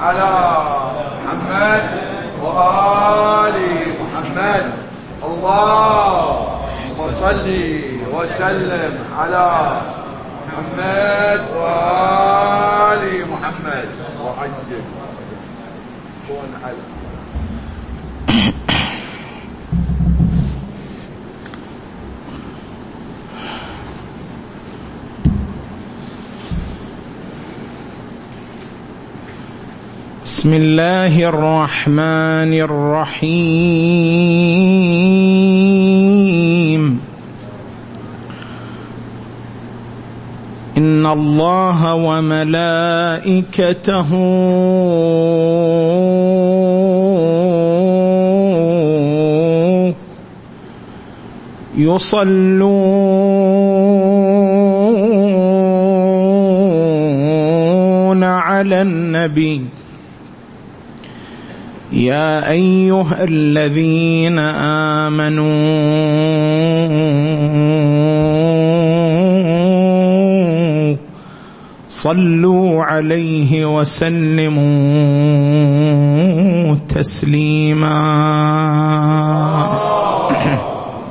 على 0.00 0.30
محمد 1.24 2.00
وآل 2.42 3.58
محمد. 4.00 4.72
اللهم 5.22 6.58
صل 6.90 7.48
وسلم 8.12 9.04
على 9.18 9.80
محمد 10.46 11.40
وآل 11.56 13.28
محمد. 13.28 13.88
وعجل. 14.20 14.82
كون 16.28 16.50
على. 16.64 16.89
بسم 30.40 30.56
الله 30.56 31.12
الرحمن 31.28 32.52
الرحيم. 32.64 33.40
إن 40.78 41.06
الله 41.06 41.94
وملائكته 41.94 43.30
يصلون 51.76 52.64
على 58.24 58.82
النبي. 58.82 59.69
يا 61.92 62.50
أيها 62.50 63.24
الذين 63.24 64.38
آمنوا 64.38 65.50
صلوا 71.88 72.84
عليه 72.84 73.66
وسلموا 73.66 74.60
تسليما. 76.88 78.00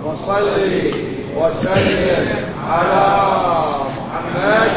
وصلي 0.05 0.93
وسلم 1.35 2.27
على 2.67 3.05
محمد 3.83 4.71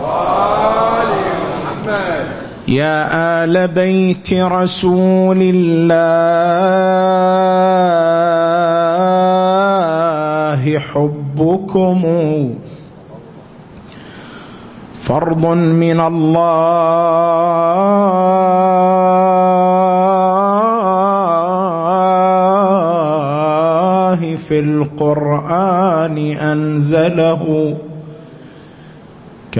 وآل 0.00 1.10
محمد. 1.50 2.39
يا 2.70 3.44
آل 3.44 3.68
بيت 3.68 4.32
رسول 4.32 5.38
الله 5.42 6.38
حبكم 10.78 12.02
فرض 15.02 15.46
من 15.56 16.00
الله 23.60 24.36
في 24.36 24.58
القرآن 24.60 26.18
أنزله 26.18 27.76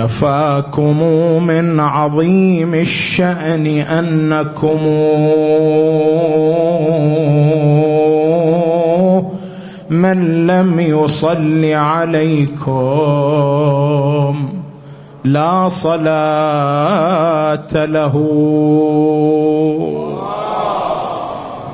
كفاكم 0.01 0.99
من 1.47 1.81
عظيم 1.81 2.75
الشأن 2.75 3.67
أنكم 3.67 4.81
من 9.91 10.47
لم 10.47 10.81
يصل 10.81 11.65
عليكم 11.65 12.71
لا 15.25 15.69
صلاة 15.69 16.09
له. 17.75 18.17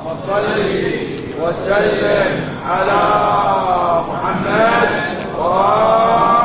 وصلي 0.05 1.07
وسلم 1.43 2.31
على 2.65 3.03
محمد 4.09 4.89
وآل 5.39 6.36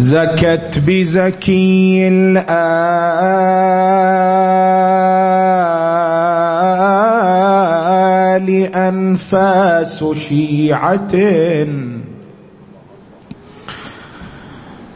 زكت 0.00 0.82
بزكي 0.86 2.08
الآل 2.08 2.50
أنفاس 8.74 10.04
شيعة. 10.12 11.08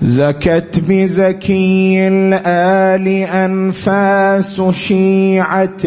زكت 0.03 0.81
بزكي 0.89 2.09
الآل 2.09 3.09
أنفاس 3.09 4.63
شيعة. 4.71 5.85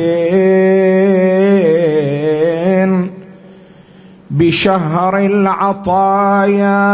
بشهر 4.31 5.17
العطايا. 5.17 6.87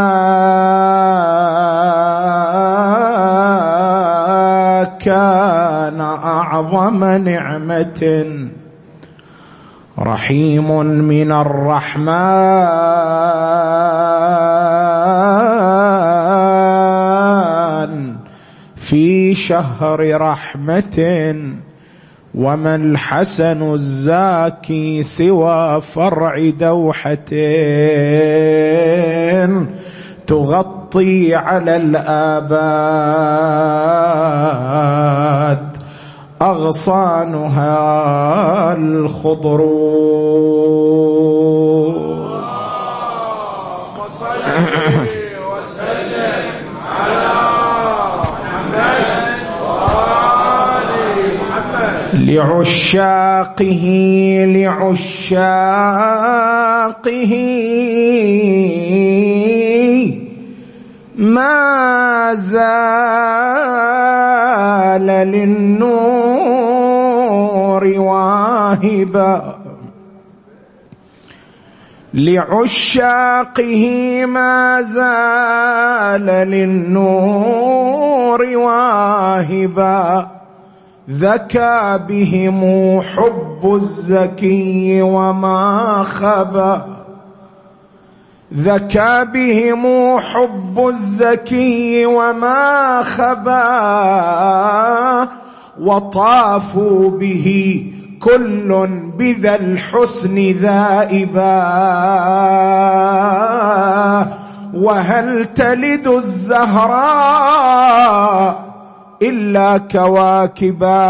كان 5.04 6.00
أعظم 6.00 7.04
نعمة 7.04 8.26
رحيم 9.98 10.86
من 10.86 11.32
الرحمن 11.32 12.14
في 18.76 19.34
شهر 19.34 20.20
رحمة. 20.20 21.24
وما 22.34 22.74
الحسن 22.74 23.72
الزاكي 23.72 25.02
سوى 25.02 25.80
فرع 25.80 26.50
دوحة 26.50 27.24
تغطي 30.26 31.34
على 31.34 31.76
الآباد 31.76 32.54
أغصانها 36.42 37.72
الخضر 38.76 39.60
وصلي 43.98 45.36
وسلم 45.50 46.44
على 46.84 47.28
محمد 48.20 49.40
وآل 49.62 50.90
محمد 51.40 52.13
لعشاقه 52.24 53.84
لعشاقه. 54.48 55.44
ما 61.16 62.34
زال 62.34 62.66
للنور 65.06 66.24
واهبا. 67.98 69.58
لعشاقه 72.14 73.84
ما 74.26 74.82
زال 74.82 76.26
للنور 76.48 78.42
واهبا. 78.56 80.33
ذكى 81.10 82.00
بهم 82.08 82.60
حب 83.00 83.74
الزكي 83.74 85.02
وما 85.02 86.02
خبا 86.02 86.86
ذكى 88.54 89.24
بهم 89.24 90.18
حب 90.18 90.86
الزكي 90.88 92.06
وما 92.06 93.02
خبا 93.02 93.58
وطافوا 95.80 97.10
به 97.10 97.86
كل 98.20 98.88
بذا 99.18 99.54
الحسن 99.54 100.34
ذائبا. 100.60 101.54
وهل 104.74 105.54
تلد 105.54 106.06
الزهراء 106.06 107.44
إلا 109.22 109.78
كواكبا. 109.78 111.04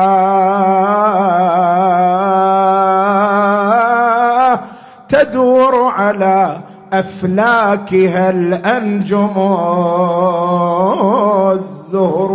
تدور 5.09 5.75
على 5.85 6.61
أفلاكها 6.93 8.31
الأنجم 8.31 9.35
الزهر 11.53 12.31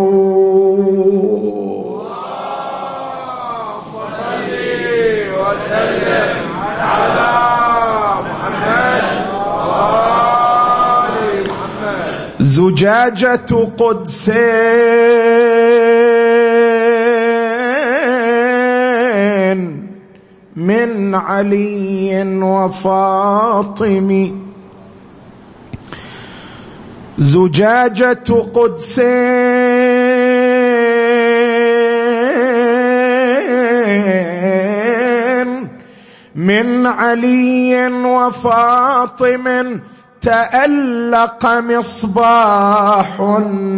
زجاجة 12.60 13.52
قدس 13.80 14.30
من 20.56 21.16
علي 21.16 22.24
وفاطم 22.44 24.10
زجاجة 27.18 28.30
قدس 28.54 29.00
من 36.36 36.86
علي 36.88 37.88
وفاطم 38.06 39.48
تألق 40.22 41.46
مصباح 41.46 43.22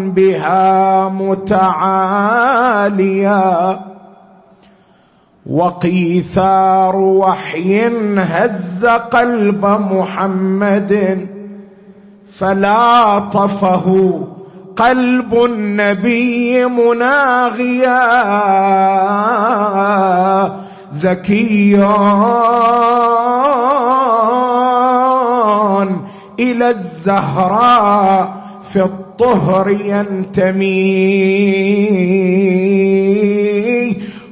بها 0.05 1.07
متعاليا 1.09 2.71
وقيثار 5.45 6.95
وحي 6.95 7.87
هز 8.17 8.85
قلب 8.85 9.65
محمد 9.65 11.27
فلاطفه 12.33 13.87
قلب 14.75 15.35
النبي 15.45 16.65
مناغيا 16.65 18.01
زكيا 20.91 21.97
إلى 26.41 26.69
الزهراء 26.69 28.33
في 28.73 28.81
الطهر 28.83 29.69
ينتمي. 29.69 30.71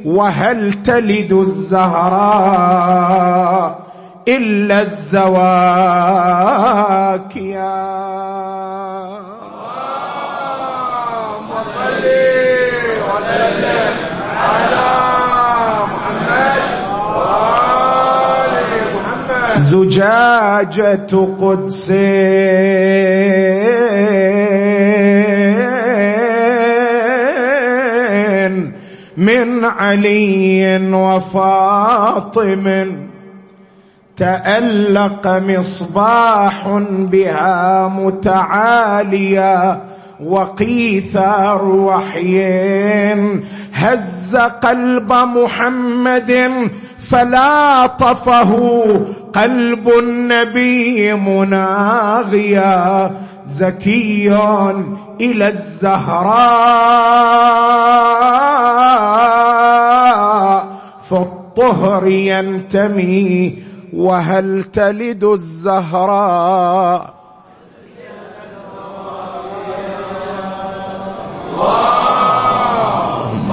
وهل 0.05 0.83
تلد 0.83 1.33
الزهراء 1.33 2.59
إلا 4.27 4.81
الزواكيا 4.81 5.39
اللهم 10.19 11.49
صل 11.75 12.05
وسلم 13.09 13.93
على 14.37 14.89
محمد 15.93 16.61
وآل 17.15 18.55
محمد 18.95 19.47
زجاجة 19.59 21.07
قدس 21.41 21.91
من 29.17 29.65
علي 29.65 30.89
وفاطم 30.93 32.65
تألق 34.17 35.27
مصباح 35.27 36.67
بها 37.11 37.87
متعاليا 37.87 39.81
وقيثار 40.25 41.65
وحي 41.65 42.39
هز 43.73 44.35
قلب 44.35 45.13
محمد 45.13 46.49
فلاطفه 46.99 48.83
قلب 49.33 49.89
النبي 49.99 51.13
مناغيا 51.13 53.11
زكي 53.45 54.35
إلى 55.21 55.47
الزهراء. 55.47 56.39
في 61.09 61.15
الطهر 61.15 62.07
ينتمي 62.07 63.63
وهل 63.93 64.63
تلد 64.63 65.23
الزهراء؟ 65.23 67.18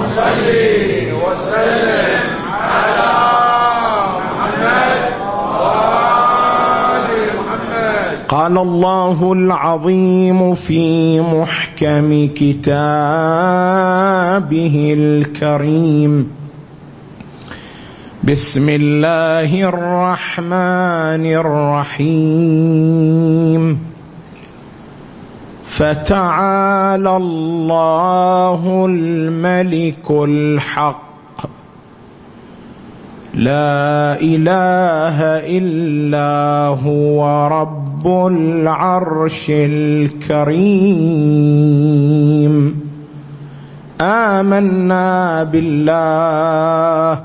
صل 0.07 0.47
وسلم 1.23 2.21
على 2.47 3.11
محمد 4.17 5.01
وآل 5.61 7.09
محمد 7.37 8.27
قال 8.29 8.55
الله 8.57 9.19
العظيم 9.33 10.55
في 10.55 11.21
محكم 11.21 12.27
كتابه 12.35 12.75
الكريم. 14.97 16.31
بسم 18.23 18.69
الله 18.69 19.69
الرحمن 19.69 21.23
الرحيم. 21.95 23.63
فتعالى 25.77 27.17
الله 27.17 28.85
الملك 28.89 30.11
الحق. 30.11 31.07
لا 33.33 34.21
إله 34.21 35.21
إلا 35.57 36.67
هو 36.67 37.47
رب 37.47 38.07
العرش 38.07 39.45
الكريم. 39.49 40.47
آمنا 44.01 45.43
بالله. 45.43 47.23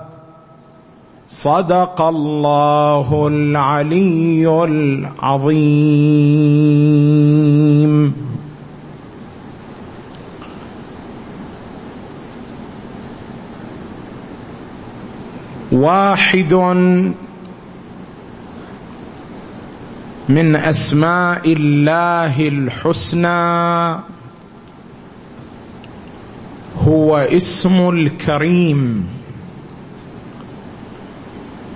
صدق 1.28 2.02
الله 2.02 3.28
العلي 3.28 4.64
العظيم. 4.64 5.52
واحد 15.73 16.55
من 20.29 20.57
أسماء 20.57 21.52
الله 21.52 22.49
الحسنى. 22.49 24.00
هو 26.79 27.17
اسم 27.17 27.88
الكريم. 27.88 29.09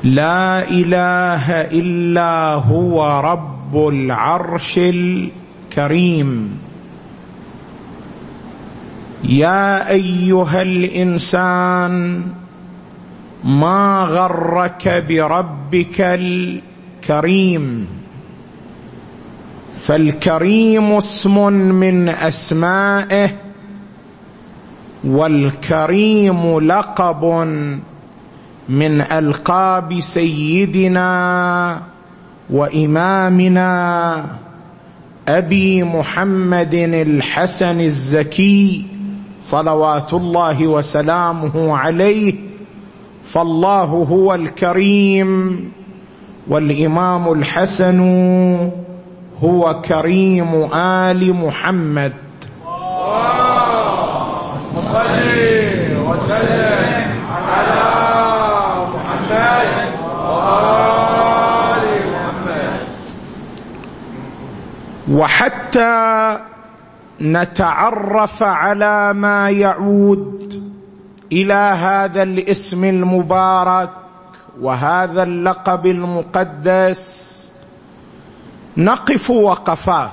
لا 0.04 0.70
إله 0.70 1.50
إلا 1.72 2.52
هو 2.54 3.20
رب 3.20 3.88
العرش 3.88 4.78
الكريم. 4.78 6.58
يا 9.24 9.90
أيها 9.90 10.62
الإنسان 10.62 12.22
ما 13.44 14.06
غرك 14.10 15.04
بربك 15.08 16.00
الكريم. 16.00 17.86
فالكريم 19.80 20.92
اسم 20.92 21.52
من 21.52 22.08
أسمائه 22.08 23.30
والكريم 25.04 26.58
لقب 26.60 27.24
من 28.68 29.00
ألقاب 29.00 30.00
سيدنا 30.00 31.82
وإمامنا 32.50 34.26
أبي 35.28 35.82
محمد 35.82 36.74
الحسن 36.74 37.80
الزكي 37.80 38.86
صلوات 39.40 40.14
الله 40.14 40.66
وسلامه 40.66 41.76
عليه. 41.76 42.45
فالله 43.32 43.84
هو 43.84 44.34
الكريم 44.34 45.72
والإمام 46.48 47.32
الحسن 47.32 48.00
هو 49.42 49.82
كريم 49.82 50.74
آل 50.74 51.34
محمد. 51.34 52.12
وسلم 56.26 57.10
على 57.48 57.82
محمد 58.94 59.68
وآل 60.24 61.84
محمد 62.12 62.80
وحتى 65.10 66.38
نتعرف 67.20 68.42
على 68.42 69.12
ما 69.14 69.50
يعود 69.50 70.65
إلى 71.32 71.54
هذا 71.54 72.22
الاسم 72.22 72.84
المبارك 72.84 73.90
وهذا 74.60 75.22
اللقب 75.22 75.86
المقدس. 75.86 77.26
نقف 78.76 79.30
وقفات. 79.30 80.10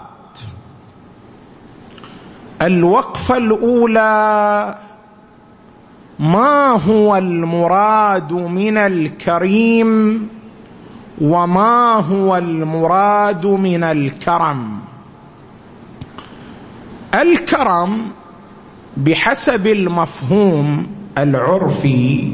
الوقفة 2.62 3.38
الأولى 3.38 4.76
ما 6.20 6.72
هو 6.72 7.16
المراد 7.16 8.34
من 8.34 8.78
الكريم 8.78 10.30
وما 11.22 11.94
هو 11.94 12.38
المراد 12.38 13.46
من 13.46 13.84
الكرم؟ 13.84 14.80
الكرم 17.14 18.12
بحسب 18.98 19.68
المفهوم 19.68 20.88
العرفي 21.18 22.34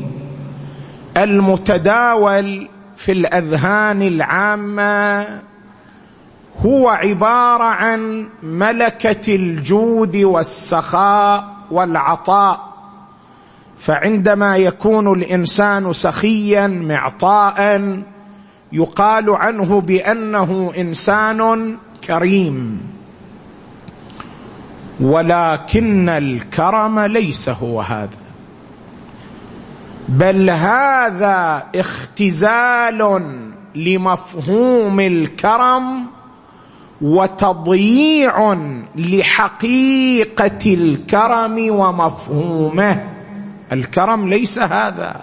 المتداول 1.18 2.68
في 2.98 3.12
الأذهان 3.12 4.02
العامة 4.02 5.26
هو 6.66 6.90
عبارة 6.90 7.64
عن 7.64 8.30
ملكة 8.44 9.36
الجود 9.36 10.18
والسخاء 10.18 11.56
والعطاء. 11.72 12.70
فعندما 13.78 14.58
يكون 14.58 15.14
الإنسان 15.14 15.94
سخيا 15.94 16.68
معطاء 16.68 18.00
يقال 18.72 19.30
عنه 19.30 19.82
بأنه 19.82 20.72
إنسان 20.78 21.78
كريم. 22.04 22.82
ولكن 25.00 26.10
الكرم 26.10 27.00
ليس 27.00 27.50
هو 27.50 27.82
هذا. 27.82 28.29
بل 30.10 30.50
هذا 30.50 31.68
اختزال 31.76 33.22
لمفهوم 33.76 35.00
الكرم 35.00 36.06
وتضييع 37.02 38.58
لحقيقة 38.96 40.74
الكرم 40.74 41.70
ومفهومه. 41.70 43.10
الكرم 43.72 44.30
ليس 44.30 44.60
هذا. 44.60 45.22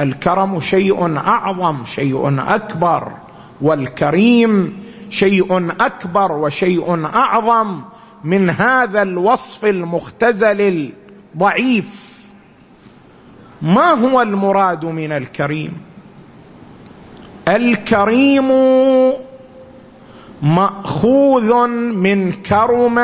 الكرم 0.00 0.60
شيء 0.60 1.16
أعظم 1.16 1.84
شيء 1.84 2.40
أكبر 2.54 3.12
والكريم 3.60 4.82
شيء 5.10 5.70
أكبر 5.80 6.32
وشيء 6.32 7.04
أعظم 7.04 7.80
من 8.24 8.50
هذا 8.50 9.02
الوصف 9.02 9.64
المختزل 9.64 10.92
الضعيف. 11.34 12.11
ما 13.62 13.88
هو 13.88 14.22
المراد 14.22 14.84
من 14.84 15.12
الكريم؟ 15.12 15.72
الكريم 17.48 18.48
مأخوذ 20.42 21.66
من 21.92 22.32
كرم 22.32 22.98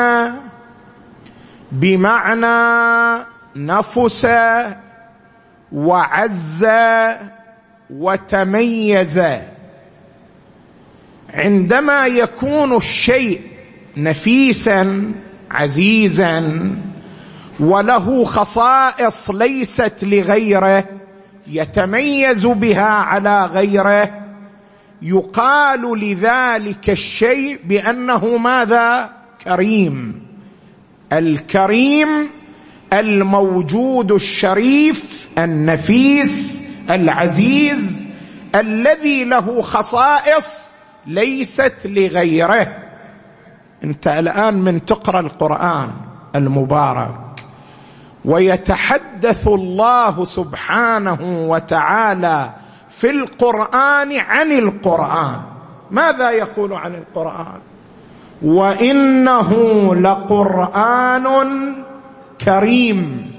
بمعنى 1.71 3.25
نفس 3.55 4.27
وعز 5.71 6.67
وتميز. 7.89 9.21
عندما 11.33 12.05
يكون 12.05 12.75
الشيء 12.75 13.41
نفيسا 13.97 15.11
عزيزا 15.51 16.39
وله 17.59 18.23
خصائص 18.23 19.29
ليست 19.29 19.95
لغيره 20.03 20.85
يتميز 21.47 22.45
بها 22.45 22.87
على 22.87 23.45
غيره. 23.45 24.19
يقال 25.01 25.99
لذلك 25.99 26.89
الشيء 26.89 27.59
بأنه 27.63 28.37
ماذا؟ 28.37 29.09
كريم. 29.43 30.21
الكريم 31.13 32.29
الموجود 32.93 34.11
الشريف 34.11 35.29
النفيس 35.37 36.65
العزيز 36.89 38.07
الذي 38.55 39.23
له 39.23 39.61
خصائص 39.61 40.75
ليست 41.07 41.75
لغيره. 41.85 42.77
انت 43.83 44.07
الآن 44.07 44.61
من 44.61 44.85
تقرأ 44.85 45.19
القرآن 45.19 45.91
المبارك. 46.35 47.28
ويتحدث 48.25 49.47
الله 49.47 50.25
سبحانه 50.25 51.47
وتعالى 51.49 52.49
في 52.89 53.09
القرآن 53.09 54.19
عن 54.19 54.51
القرآن. 54.51 55.41
ماذا 55.91 56.31
يقول 56.31 56.73
عن 56.73 56.95
القرآن؟ 56.95 57.59
وإنه 58.41 59.51
لقرآن 59.95 61.27
كريم. 62.45 63.31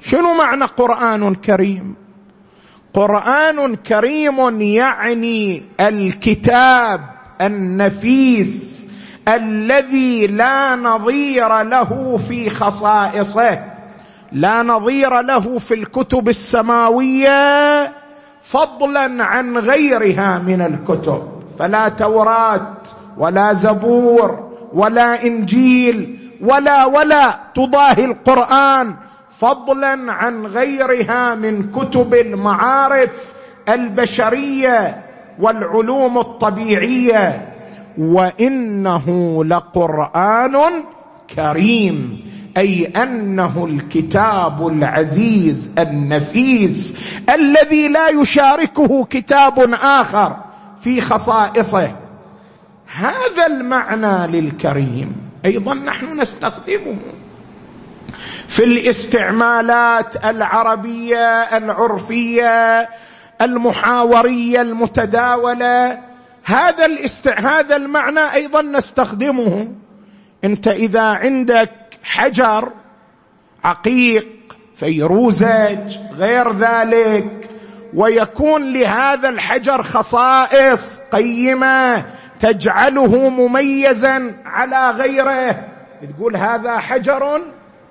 شنو 0.00 0.34
معنى 0.34 0.64
قرآن 0.64 1.34
كريم؟ 1.34 1.94
قرآن 2.92 3.76
كريم 3.76 4.60
يعني 4.60 5.62
الكتاب 5.80 7.00
النفيس 7.40 8.86
الذي 9.28 10.26
لا 10.26 10.76
نظير 10.76 11.62
له 11.62 12.20
في 12.28 12.50
خصائصه. 12.50 13.71
لا 14.32 14.62
نظير 14.62 15.20
له 15.20 15.58
في 15.58 15.74
الكتب 15.74 16.28
السماوية 16.28 17.92
فضلا 18.42 19.24
عن 19.24 19.58
غيرها 19.58 20.38
من 20.38 20.62
الكتب. 20.62 21.22
فلا 21.58 21.88
توراه 21.88 22.66
ولا 23.18 23.52
زبور 23.52 24.50
ولا 24.72 25.24
إنجيل 25.24 26.18
ولا 26.40 26.84
ولا 26.86 27.40
تضاهي 27.54 28.04
القرآن 28.04 28.94
فضلا 29.38 30.12
عن 30.12 30.46
غيرها 30.46 31.34
من 31.34 31.70
كتب 31.70 32.14
المعارف 32.14 33.10
البشرية 33.68 35.04
والعلوم 35.40 36.18
الطبيعية. 36.18 37.48
وإنه 37.98 39.44
لقرآن 39.44 40.56
كريم. 41.36 42.20
أي 42.56 42.84
أنه 42.84 43.64
الكتاب 43.64 44.66
العزيز 44.66 45.70
النفيس 45.78 46.94
الذي 47.34 47.88
لا 47.88 48.08
يشاركه 48.08 49.04
كتاب 49.04 49.74
آخر 49.82 50.36
في 50.80 51.00
خصائصه. 51.00 51.96
هذا 52.96 53.46
المعنى 53.46 54.40
للكريم. 54.40 55.16
أيضا 55.44 55.74
نحن 55.74 56.20
نستخدمه 56.20 56.96
في 58.48 58.64
الاستعمالات 58.64 60.24
العربية 60.24 61.42
العرفية 61.42 62.88
المحاورية 63.42 64.60
المتداولة. 64.60 65.98
هذا 66.44 66.86
الاست... 66.86 67.28
هذا 67.28 67.76
المعنى 67.76 68.34
أيضا 68.34 68.62
نستخدمه. 68.62 69.72
أنت 70.44 70.68
إذا 70.68 71.02
عندك 71.02 71.81
حجر 72.02 72.72
عقيق 73.64 74.28
فيروزج 74.76 75.98
غير 76.12 76.56
ذلك. 76.56 77.50
ويكون 77.94 78.72
لهذا 78.72 79.28
الحجر 79.28 79.82
خصائص 79.82 81.00
قيمة 81.12 82.04
تجعله 82.40 83.28
مميزا 83.28 84.34
على 84.44 84.90
غيره. 84.90 85.68
تقول 86.16 86.36
هذا 86.36 86.78
حجر 86.78 87.42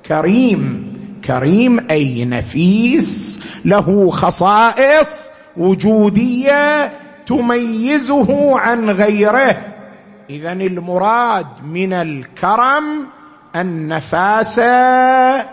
كريم 0.05 0.91
كريم 1.25 1.87
أي 1.91 2.25
نفيس 2.25 3.39
له 3.65 4.09
خصائص 4.09 5.31
وجودية 5.57 6.93
تميزه 7.25 8.59
عن 8.59 8.89
غيره. 8.89 9.57
اذا 10.29 10.51
المراد 10.51 11.47
من 11.63 11.93
الكرم 11.93 13.07
النفاسه 13.55 15.45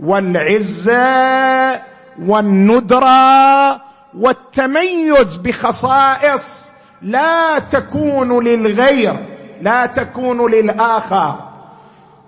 والعزه 0.00 1.80
والندره 2.22 3.80
والتميز 4.18 5.36
بخصائص 5.36 6.72
لا 7.02 7.58
تكون 7.58 8.44
للغير 8.44 9.16
لا 9.62 9.86
تكون 9.86 10.50
للآخر. 10.50 11.38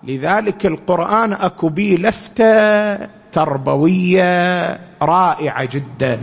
لذلك 0.04 0.66
القرآن 0.66 1.32
أكو 1.32 1.68
بي 1.68 1.96
لفتة 1.96 2.94
تربوية 3.32 4.78
رائعة 5.02 5.64
جدا. 5.64 6.20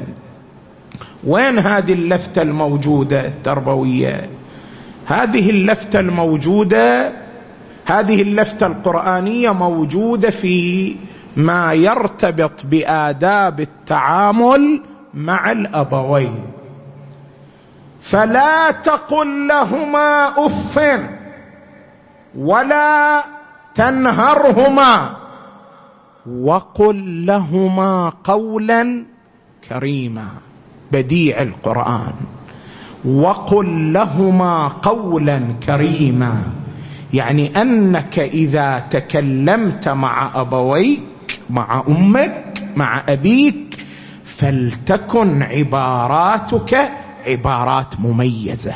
وين 1.27 1.59
هذه 1.59 1.93
اللفتة 1.93 2.41
الموجودة 2.41 3.27
التربوية؟ 3.27 4.29
هذه 5.05 5.49
اللفتة 5.49 5.99
الموجودة 5.99 7.13
هذه 7.91 8.21
اللفتة 8.21 8.67
القرآنية 8.67 9.53
موجودة 9.53 10.29
في 10.29 10.95
ما 11.35 11.73
يرتبط 11.73 12.65
بآداب 12.65 13.59
التعامل 13.59 14.81
مع 15.13 15.51
الأبوين. 15.51 16.41
فلا 18.01 18.71
تقل 18.71 19.47
لهما 19.47 20.33
أف 20.45 20.99
ولا 22.37 23.23
تنهرهما 23.75 25.15
وقل 26.41 27.25
لهما 27.25 28.13
قولا 28.23 29.05
كريما. 29.69 30.27
بديع 30.91 31.41
القرآن. 31.41 32.13
وقل 33.05 33.93
لهما 33.93 34.67
قولا 34.67 35.41
كريما. 35.65 36.58
يعني 37.13 37.61
أنك 37.61 38.19
إذا 38.19 38.79
تكلمت 38.79 39.89
مع 39.89 40.31
أبويك 40.35 41.03
مع 41.49 41.83
أمك 41.87 42.53
مع 42.75 43.03
أبيك 43.09 43.79
فلتكن 44.23 45.43
عباراتك 45.43 46.91
عبارات 47.27 47.99
مميزة. 47.99 48.75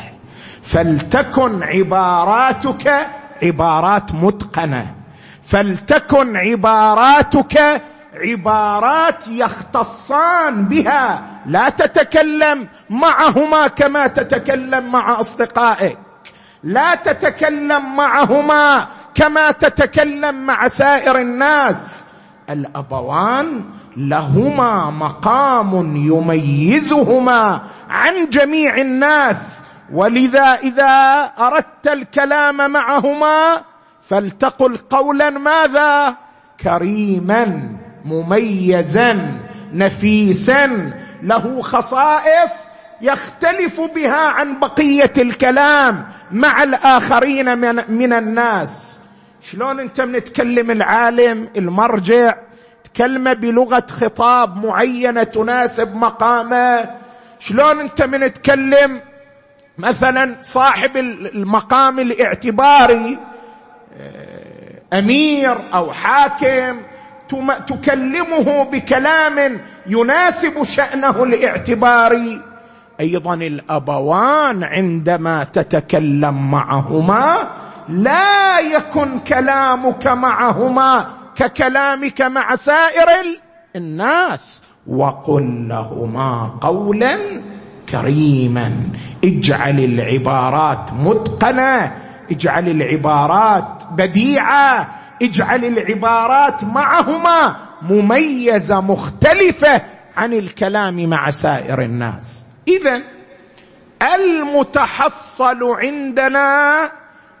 فلتكن 0.62 1.62
عباراتك 1.62 3.06
عبارات 3.42 4.14
متقنة. 4.14 4.94
فلتكن 5.42 6.36
عباراتك 6.36 7.82
عبارات 8.14 9.28
يختصان 9.28 10.68
بها. 10.68 11.22
لا 11.46 11.68
تتكلم 11.68 12.68
معهما 12.90 13.68
كما 13.68 14.06
تتكلم 14.06 14.92
مع 14.92 15.20
أصدقائك. 15.20 15.98
لا 16.64 16.94
تتكلم 16.94 17.96
معهما 17.96 18.86
كما 19.14 19.50
تتكلم 19.50 20.46
مع 20.46 20.66
سائر 20.66 21.18
الناس. 21.18 22.04
الأبوان 22.50 23.64
لهما 23.96 24.90
مقام 24.90 25.96
يميزهما 25.96 27.62
عن 27.90 28.28
جميع 28.28 28.76
الناس. 28.76 29.64
ولذا 29.92 30.54
إذا 30.54 31.22
أردت 31.38 31.86
الكلام 31.86 32.70
معهما 32.70 33.64
فلتقل 34.02 34.76
قولا 34.76 35.30
ماذا؟ 35.30 36.16
كريما 36.60 37.76
مميزا 38.04 39.40
نفيسا 39.72 40.92
له 41.22 41.62
خصائص 41.62 42.63
يختلف 43.00 43.80
بها 43.80 44.28
عن 44.28 44.60
بقية 44.60 45.12
الكلام 45.18 46.06
مع 46.30 46.62
الآخرين 46.62 47.58
من, 47.58 47.82
من 47.88 48.12
الناس. 48.12 49.00
شلون 49.42 49.80
انت 49.80 50.00
من 50.00 50.24
تكلم 50.24 50.70
العالم 50.70 51.48
المرجع؟ 51.56 52.34
تكلمه 52.84 53.32
بلغة 53.32 53.86
خطاب 53.90 54.66
معينة 54.66 55.22
تناسب 55.22 55.94
مقامه. 55.96 56.90
شلون 57.38 57.80
انت 57.80 58.02
من 58.02 58.32
تكلم 58.32 59.00
مثلا 59.78 60.36
صاحب 60.40 60.96
المقام 60.96 61.98
الاعتباري 61.98 63.18
آه، 64.00 64.98
أمير 64.98 65.58
أو 65.74 65.92
حاكم 65.92 66.82
تكلمه 67.66 68.64
بكلام 68.64 69.60
يناسب 69.86 70.64
شأنه 70.64 71.24
الاعتباري. 71.24 72.53
أيضا 73.00 73.34
الأبوان 73.34 74.64
عندما 74.64 75.44
تتكلم 75.44 76.50
معهما 76.50 77.36
لا 77.88 78.58
يكن 78.58 79.18
كلامك 79.18 80.06
معهما 80.06 81.06
ككلامك 81.36 82.22
مع 82.22 82.56
سائر 82.56 83.08
الناس. 83.76 84.62
وقل 84.86 85.68
لهما 85.68 86.58
قولا 86.60 87.18
كريما. 87.88 88.76
اجعل 89.24 89.80
العبارات 89.80 90.92
متقنة 90.92 91.92
اجعل 92.30 92.68
العبارات 92.68 93.82
بديعة 93.92 94.88
اجعل 95.22 95.64
العبارات 95.64 96.64
معهما 96.64 97.56
مميزة 97.82 98.80
مختلفة 98.80 99.82
عن 100.16 100.32
الكلام 100.32 101.08
مع 101.08 101.30
سائر 101.30 101.82
الناس. 101.82 102.46
اذا 102.68 103.02
المتحصل 104.14 105.62
عندنا 105.62 106.90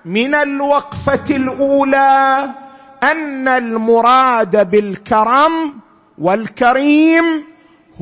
من 0.04 0.34
الوقفة 0.34 1.24
الأولى 1.36 2.50
أن 3.02 3.48
المراد 3.48 4.70
بالكرم 4.70 5.80
والكريم 6.18 7.44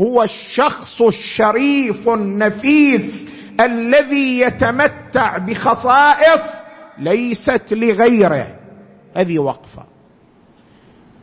هو 0.01 0.23
الشخص 0.23 1.03
الشريف 1.03 2.09
النفيس 2.09 3.27
الذي 3.61 4.41
يتمتع 4.41 5.39
بخصائص 5.39 6.65
ليست 6.99 7.73
لغيره. 7.73 8.59
هذه 9.17 9.39
وقفة. 9.39 9.85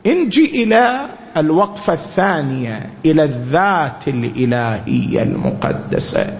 انجي 0.06 0.62
إلى 0.62 1.08
الوقفة 1.36 1.92
الثانية 1.92 2.90
إلى 3.04 3.24
الذات 3.24 4.08
الإلهية 4.08 5.22
المقدسة. 5.22 6.38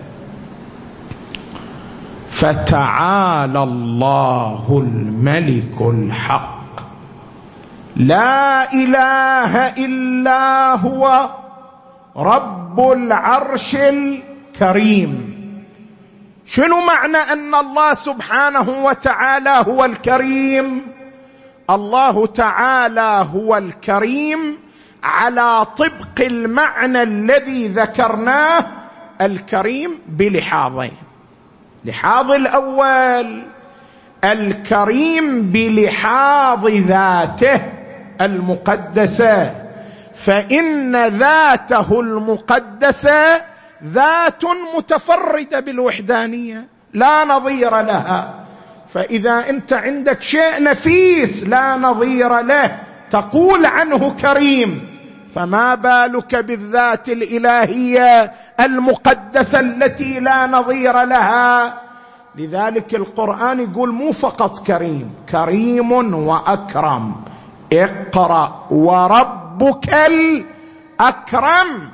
فتعالى 2.28 3.62
الله 3.62 4.84
الملك 4.86 5.80
الحق. 5.80 6.60
لا 7.96 8.72
إله 8.72 9.56
إلا 9.56 10.74
هو 10.74 11.30
رب 12.16 12.80
العرش 12.80 13.74
الكريم. 13.74 15.30
شنو 16.46 16.80
معنى 16.86 17.16
أن 17.16 17.54
الله 17.54 17.94
سبحانه 17.94 18.68
وتعالى 18.84 19.64
هو 19.68 19.84
الكريم؟ 19.84 20.82
الله 21.70 22.26
تعالى 22.26 23.26
هو 23.34 23.56
الكريم 23.56 24.58
على 25.02 25.66
طبق 25.76 26.20
المعنى 26.20 27.02
الذي 27.02 27.68
ذكرناه 27.68 28.66
الكريم 29.20 29.98
بلحاظين. 30.08 30.96
لحاظ 31.84 32.30
الأول 32.30 33.44
الكريم 34.24 35.50
بلحاظ 35.50 36.66
ذاته 36.66 37.62
المقدسة. 38.20 39.54
فإن 40.14 41.06
ذاته 41.06 42.00
المقدسة 42.00 43.42
ذات 43.84 44.42
متفردة 44.76 45.60
بالوحدانية 45.60 46.66
لا 46.94 47.24
نظير 47.24 47.70
لها. 47.70 48.34
فإذا 48.88 49.50
أنت 49.50 49.72
عندك 49.72 50.22
شيء 50.22 50.62
نفيس 50.62 51.44
لا 51.44 51.76
نظير 51.76 52.40
له. 52.40 52.78
تقول 53.10 53.66
عنه 53.66 54.10
كريم. 54.10 54.89
فما 55.34 55.74
بالك 55.74 56.34
بالذات 56.34 57.08
الإلهية 57.08 58.32
المقدسة 58.60 59.60
التي 59.60 60.20
لا 60.20 60.46
نظير 60.46 61.02
لها؟ 61.02 61.80
لذلك 62.36 62.94
القرآن 62.94 63.60
يقول 63.60 63.92
مو 63.92 64.12
فقط 64.12 64.66
كريم 64.66 65.14
كريم 65.32 66.14
وأكرم. 66.14 67.14
اقرأ 67.72 68.66
وربك 68.70 69.94
الأكرم. 69.94 71.90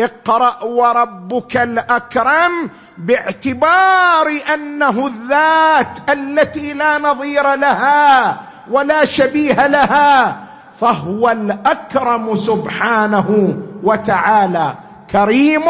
اقرأ 0.00 0.64
وربك 0.64 1.56
الأكرم 1.56 2.70
باعتبار 2.98 4.26
أنه 4.54 5.06
الذات 5.06 6.10
التي 6.10 6.72
لا 6.72 6.98
نظير 6.98 7.54
لها 7.54 8.40
ولا 8.70 9.04
شبيه 9.04 9.66
لها. 9.66 10.51
فهو 10.82 11.30
الأكرم 11.30 12.34
سبحانه 12.34 13.58
وتعالى. 13.82 14.74
كريم 15.10 15.64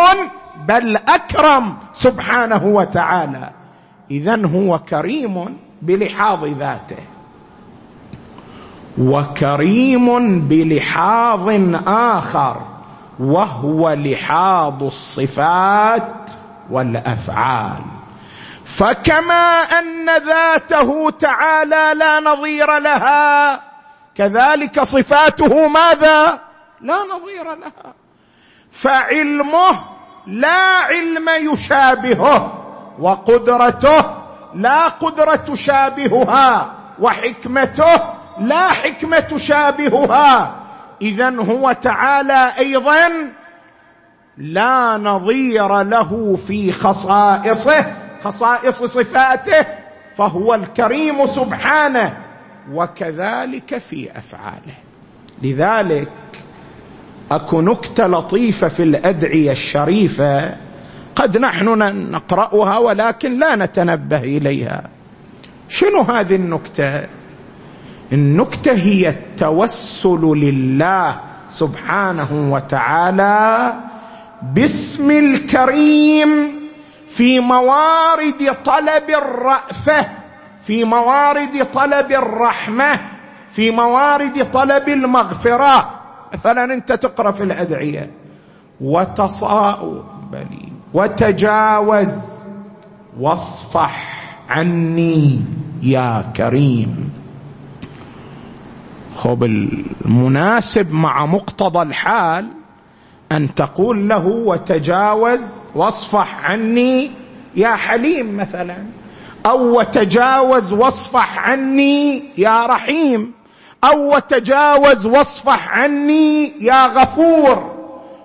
بل 0.69 0.97
أكرم 0.97 1.77
سبحانه 1.93 2.65
وتعالى. 2.65 3.51
اذا 4.11 4.47
هو 4.47 4.79
كريم 4.79 5.57
بلحاظ 5.83 6.45
ذاته. 6.45 7.03
وكريم 8.99 10.41
بلحاظ 10.41 11.49
آخر 11.87 12.57
وهو 13.21 13.93
لحاظ 13.93 14.83
الصفات 14.83 16.31
والأفعال. 16.71 17.83
فكما 18.65 19.63
أن 19.79 20.07
ذاته 20.27 21.11
تعالى 21.11 21.93
لا 21.99 22.21
نظير 22.21 22.79
لها 22.79 23.72
كذلك 24.15 24.83
صفاته 24.83 25.69
ماذا؟ 25.69 26.41
لا 26.81 26.97
نظير 27.15 27.55
لها. 27.55 27.95
فعلمه 28.71 29.81
لا 30.27 30.79
علم 30.79 31.29
يشابهه 31.53 32.53
وقدرته 32.99 34.23
لا 34.55 34.89
قدرة 34.89 35.37
تشابهها 35.37 36.73
وحكمته 36.99 38.01
لا 38.39 38.69
حكمة 38.69 39.19
تشابهها. 39.19 40.55
اذا 41.03 41.37
هو 41.41 41.73
تعالى 41.73 42.53
أيضا 42.59 43.33
لا 44.39 44.97
نظير 44.97 45.83
له 45.83 46.37
في 46.37 46.73
خصائصه 46.73 47.95
خصائص 48.25 48.85
صفاته 48.85 49.67
فهو 50.17 50.55
الكريم 50.55 51.27
سبحانه. 51.27 52.19
وكذلك 52.73 53.79
في 53.79 54.19
أفعاله. 54.19 54.75
لذلك 55.43 56.09
أكو 57.31 57.61
نكتة 57.61 58.07
لطيفة 58.07 58.69
في 58.69 58.83
الأدعية 58.83 59.51
الشريفة 59.51 60.57
قد 61.17 61.39
نحن 61.39 61.79
نقرأها 62.11 62.79
ولكن 62.79 63.39
لا 63.39 63.57
نتنبه 63.57 64.19
إليها. 64.19 64.89
شنو 65.69 66.01
هذه 66.01 66.35
النكتة؟ 66.35 67.07
النكتة 68.13 68.73
هي 68.73 69.09
التوسل 69.09 70.21
لله 70.21 71.21
سبحانه 71.49 72.53
وتعالى 72.53 73.75
باسم 74.43 75.11
الكريم 75.11 76.53
في 77.09 77.41
موارد 77.41 78.57
طلب 78.65 79.11
الرأفة. 79.11 80.22
في 80.63 80.85
موارد 80.85 81.65
طلب 81.73 82.13
الرحمة 82.13 83.01
في 83.51 83.71
موارد 83.71 84.51
طلب 84.51 84.89
المغفرة. 84.89 85.91
مثلا 86.35 86.75
انت 86.75 86.93
تقرأ 86.93 87.33
في 87.33 87.43
الأدعية. 87.43 88.11
وتصاء 88.81 90.05
بلي 90.33 90.73
وتجاوز 90.95 92.45
واصفح 93.21 94.23
عني 94.49 95.41
يا 95.83 96.33
كريم. 96.37 97.13
خب 99.17 99.45
المناسب 99.45 100.93
مع 100.93 101.27
مقتضى 101.27 101.83
الحال 101.83 102.47
أن 103.33 103.55
تقول 103.55 104.09
له 104.09 104.27
وتجاوز 104.27 105.67
واصفح 105.75 106.51
عني 106.51 107.11
يا 107.57 107.77
حليم 107.77 108.37
مثلا. 108.37 108.77
أو 109.47 109.79
وتجاوز 109.79 110.73
واصفح 110.73 111.39
عني 111.39 112.23
يا 112.39 112.67
رحيم. 112.67 113.33
أو 113.85 114.17
وتجاوز 114.17 115.07
واصفح 115.07 115.79
عني 115.79 116.53
يا 116.61 116.87
غفور. 116.87 117.73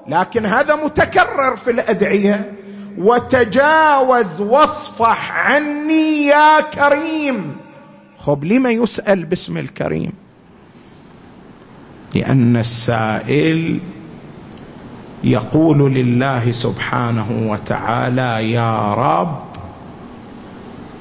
لكن 0.07 0.45
هذا 0.45 0.75
متكرر 0.75 1.55
في 1.55 1.71
الأدعية. 1.71 2.53
وتجاوز 2.97 4.41
واصفح 4.41 5.31
عني 5.31 6.25
يا 6.25 6.61
كريم. 6.61 7.55
خب 8.17 8.43
لما 8.43 8.69
يسأل 8.71 9.25
باسم 9.25 9.57
الكريم؟ 9.57 10.13
لأن 12.15 12.57
السائل 12.57 13.81
يقول 15.23 15.93
لله 15.93 16.51
سبحانه 16.51 17.51
وتعالى 17.51 18.51
يا 18.51 18.93
رب 18.93 19.46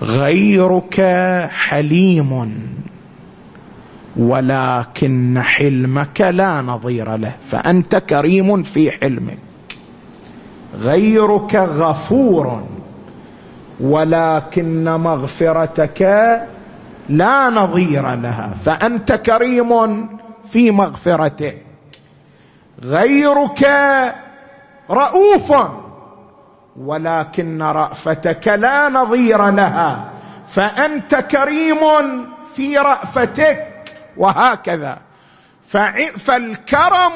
غيرك 0.03 1.01
حليم 1.51 2.61
ولكن 4.17 5.43
حلمك 5.43 6.21
لا 6.21 6.63
نظير 6.63 7.17
له 7.17 7.33
فأنت 7.51 7.97
كريم 7.97 8.63
في 8.63 8.91
حلمك. 8.91 9.39
غيرك 10.81 11.55
غفور 11.55 12.63
ولكن 13.81 14.85
مغفرتك 14.85 16.03
لا 17.09 17.51
نظير 17.51 18.15
لها 18.15 18.55
فأنت 18.65 19.13
كريم 19.13 20.09
في 20.45 20.71
مغفرتك. 20.71 21.63
غيرك 22.85 23.69
رؤوف. 24.91 25.53
ولكن 26.81 27.63
رأفتك 27.63 28.49
لا 28.49 28.89
نظير 28.89 29.51
لها 29.51 30.11
فأنت 30.49 31.15
كريم 31.15 31.79
في 32.57 32.77
رأفتك 32.79 33.95
وهكذا. 34.17 34.99
فالكرم 36.17 37.13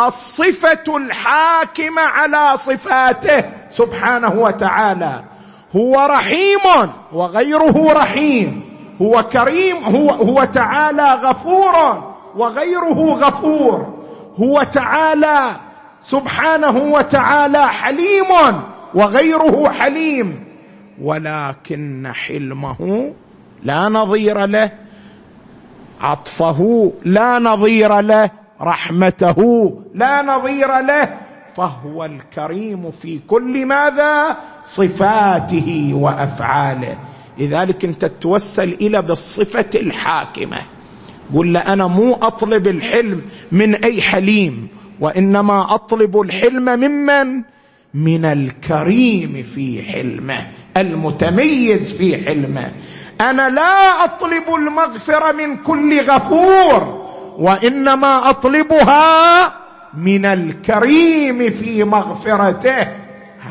الصفة 0.00 0.96
الحاكمه 0.96 2.02
على 2.02 2.56
صفاته 2.56 3.44
سبحانه 3.70 4.32
وتعالى. 4.34 5.24
هو 5.76 6.06
رحيم 6.10 6.92
وغيره 7.12 7.92
رحيم 7.92 8.70
هو 9.02 9.22
كريم 9.22 9.84
هو 9.84 10.10
هو 10.10 10.44
تعالى 10.44 11.14
غفور 11.14 12.04
وغيره 12.36 13.14
غفور. 13.14 14.04
هو 14.40 14.62
تعالى 14.62 15.56
سبحانه 16.00 16.76
وتعالى 16.76 17.68
حليم 17.68 18.26
وغيره 18.94 19.68
حليم 19.68 20.44
ولكن 21.02 22.12
حلمه 22.14 23.12
لا 23.62 23.88
نظير 23.88 24.46
له 24.46 24.70
عطفه 26.00 26.92
لا 27.04 27.38
نظير 27.38 28.00
له 28.00 28.30
رحمته 28.60 29.72
لا 29.94 30.22
نظير 30.22 30.80
له 30.80 31.18
فهو 31.56 32.04
الكريم 32.04 32.90
في 32.90 33.20
كل 33.28 33.66
ماذا؟ 33.66 34.36
صفاته 34.64 35.90
وأفعاله. 35.94 36.98
لذلك 37.38 37.84
انت 37.84 38.04
تتوسل 38.04 38.72
إلى 38.80 39.02
بالصفة 39.02 39.70
الحاكمة. 39.74 40.56
قل 41.34 41.52
له 41.52 41.60
أنا 41.60 41.86
مو 41.86 42.14
أطلب 42.14 42.68
الحلم 42.68 43.22
من 43.52 43.74
أي 43.74 44.02
حليم 44.02 44.68
وإنما 45.00 45.74
أطلب 45.74 46.20
الحلم 46.20 46.64
ممن؟ 46.64 47.42
من 47.94 48.24
الكريم 48.24 49.42
في 49.54 49.82
حلمه 49.82 50.46
المتميز 50.76 51.92
في 51.92 52.24
حلمه. 52.24 52.72
أنا 53.20 53.48
لا 53.48 54.04
أطلب 54.04 54.54
المغفرة 54.54 55.32
من 55.32 55.56
كل 55.56 56.00
غفور 56.00 57.06
وإنما 57.38 58.30
أطلبها 58.30 59.52
من 59.94 60.26
الكريم 60.26 61.50
في 61.50 61.84
مغفرته. 61.84 62.88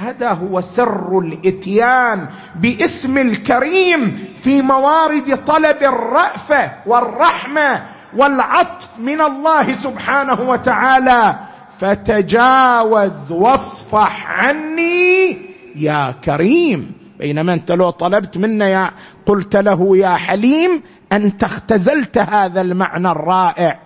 هذا 0.02 0.30
هو 0.30 0.62
سر 0.62 1.20
الإتيان 1.20 2.28
باسم 2.56 3.18
الكريم 3.18 4.34
في 4.44 4.62
موارد 4.62 5.46
طلب 5.46 5.84
الرأفة 5.84 6.72
والرحمة 6.86 7.84
والعطف 8.18 8.88
من 9.00 9.22
الله 9.22 9.74
سبحانه 9.74 10.50
وتعالى. 10.50 11.49
فتجاوز 11.80 13.32
واصفح 13.32 14.28
عني 14.28 15.38
يا 15.76 16.12
كريم. 16.12 16.92
بينما 17.20 17.54
انت 17.54 17.72
لو 17.72 17.90
طلبت 17.90 18.38
منا 18.38 18.68
يا 18.68 18.92
قلت 19.26 19.56
له 19.56 19.98
يا 19.98 20.16
حليم 20.16 20.84
أنت 21.12 21.44
اختزلت 21.44 22.18
هذا 22.18 22.62
المعنى 22.62 23.12
الرائع. 23.12 23.80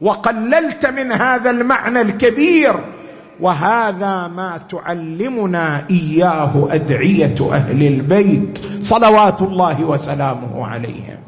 وقللت 0.00 0.86
من 0.86 1.12
هذا 1.12 1.50
المعنى 1.50 2.00
الكبير. 2.00 2.84
وهذا 3.40 4.28
ما 4.28 4.60
تعلمنا 4.70 5.86
إياه 5.90 6.68
أدعية 6.70 7.52
أهل 7.52 7.82
البيت 7.86 8.64
صلوات 8.80 9.42
الله 9.42 9.84
وسلامه 9.84 10.66
عليهم. 10.66 11.18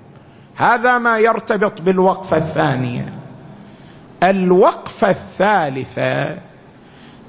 هذا 0.57 0.99
ما 0.99 1.19
يرتبط 1.19 1.81
بالوقفة 1.83 2.37
الثانية. 2.37 3.20
الوقفه 4.23 5.11
الثالثه 5.11 6.39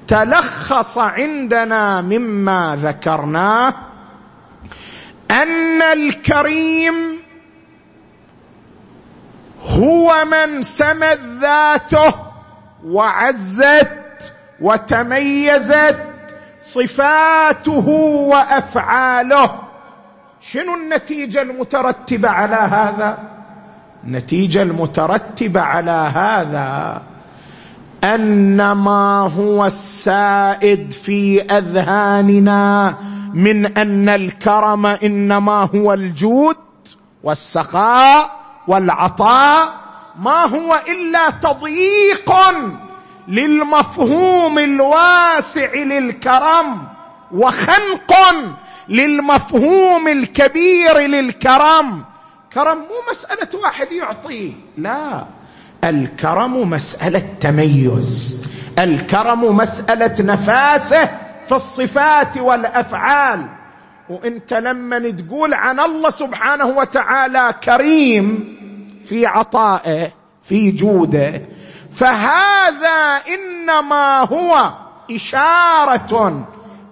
تلخص 0.08 0.98
عندنا 0.98 2.00
مما 2.00 2.78
ذكرناه 2.82 3.74
أن 5.30 5.82
الكريم 5.82 7.18
هو 9.62 10.24
من 10.24 10.62
سمت 10.62 11.20
ذاته 11.40 12.14
وعزت 12.84 14.34
وتميزت 14.60 15.98
صفاته 16.60 17.88
وأفعاله. 18.28 19.58
شنو 20.40 20.74
النتيجة 20.74 21.42
المترتبة 21.42 22.28
على 22.28 22.54
هذا؟ 22.54 23.31
النتيجه 24.04 24.62
المترتبة 24.62 25.60
على 25.60 26.10
هذا 26.14 27.02
أن 28.04 28.72
ما 28.72 29.32
هو 29.36 29.66
السائد 29.66 30.92
في 30.92 31.42
أذهاننا 31.42 32.94
من 33.34 33.78
أن 33.78 34.08
الكرم 34.08 34.86
إنما 34.86 35.68
هو 35.74 35.92
الجود 35.92 36.56
والسخاء 37.22 38.36
والعطاء 38.68 39.74
ما 40.18 40.44
هو 40.46 40.80
إلا 40.88 41.30
تضييق 41.30 42.32
للمفهوم 43.28 44.58
الواسع 44.58 45.74
للكرم 45.74 46.82
وخنق 47.32 48.12
للمفهوم 48.88 50.08
الكبير 50.08 50.98
للكرم. 50.98 52.04
كرم 52.54 52.78
مو 52.78 53.10
مسألة 53.10 53.60
واحد 53.62 53.92
يعطي. 53.92 54.54
لا. 54.78 55.24
الكرم 55.84 56.70
مسألة 56.70 57.26
تميز. 57.40 58.44
الكرم 58.78 59.56
مسألة 59.56 60.14
نفاسه 60.20 61.04
في 61.48 61.52
الصفات 61.52 62.38
والأفعال. 62.38 63.46
وانت 64.08 64.52
لما 64.54 65.10
تقول 65.10 65.54
عن 65.54 65.80
الله 65.80 66.10
سبحانه 66.10 66.66
وتعالى 66.66 67.54
كريم 67.64 68.56
في 69.04 69.26
عطائه 69.26 70.12
في 70.42 70.70
جوده 70.70 71.42
فهذا 71.92 73.22
إنما 73.34 74.20
هو 74.20 74.72
إشارة 75.10 76.46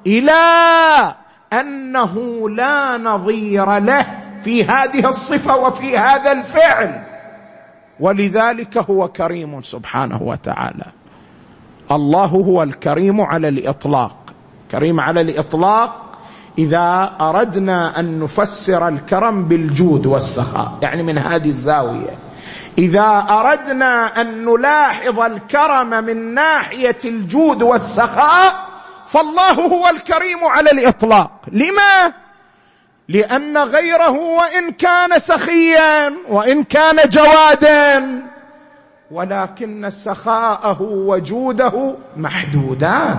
إلى 0.07 1.15
أنه 1.53 2.49
لا 2.51 2.99
نظير 2.99 3.79
له 3.79 4.07
في 4.45 4.65
هذه 4.65 5.09
الصفة 5.09 5.57
وفي 5.57 5.99
هذا 5.99 6.33
الفعل. 6.33 7.03
ولذلك 8.01 8.79
هو 8.79 9.09
كريم 9.09 9.63
سبحانه 9.63 10.23
وتعالى. 10.23 10.87
الله 11.91 12.27
هو 12.27 12.63
الكريم 12.63 13.21
على 13.21 13.49
الإطلاق. 13.49 14.17
كريم 14.71 15.01
على 15.01 15.21
الإطلاق 15.21 16.07
إذا 16.59 17.17
أردنا 17.21 18.01
أن 18.01 18.21
نفسر 18.21 18.89
الكرم 18.89 19.45
بالجود 19.45 20.07
والسخاء. 20.07 20.79
يعني 20.83 21.03
من 21.03 21.19
هذه 21.19 21.49
الزاوية. 21.49 22.19
إذا 22.79 23.27
أردنا 23.31 24.21
أن 24.21 24.45
نلاحظ 24.45 25.21
الكرم 25.21 25.91
من 26.05 26.35
ناحية 26.35 26.99
الجود 27.05 27.63
والسخاء 27.63 28.71
فالله 29.07 29.53
هو 29.53 29.89
الكريم 29.89 30.45
على 30.45 30.71
الإطلاق. 30.71 31.31
لما؟ 31.53 32.13
لأن 33.11 33.59
غيره 33.59 34.19
وإن 34.19 34.71
كان 34.71 35.19
سخيا 35.19 36.13
وإن 36.29 36.65
كان 36.65 36.97
جوادا. 37.09 38.23
ولكن 39.11 39.91
سخاءه 39.91 40.83
وجوده 40.83 41.97
محدودان. 42.17 43.19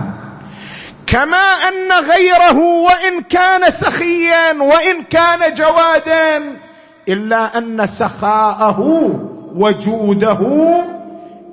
كما 1.06 1.36
أن 1.68 1.92
غيره 2.10 2.58
وإن 2.58 3.20
كان 3.20 3.70
سخيا 3.70 4.52
وإن 4.52 5.02
كان 5.02 5.54
جوادا 5.54 6.56
إلا 7.08 7.58
أن 7.58 7.86
سخاءه 7.86 8.80
وجوده 9.54 10.40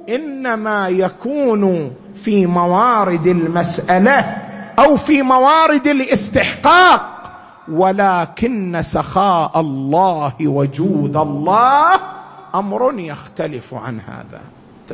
إنما 0.10 0.90
يكون 0.90 1.92
في 2.24 2.46
موارد 2.46 3.28
المسألة 3.28 4.38
أو 4.80 4.96
في 4.96 5.22
موارد 5.22 5.88
الاستحقاق. 5.88 7.19
ولكن 7.72 8.82
سخاء 8.82 9.60
الله 9.60 10.34
وجود 10.42 11.18
الله 11.18 11.96
أمر 12.56 12.94
يختلف 13.00 13.74
عن 13.74 14.00
هذا. 14.00 14.42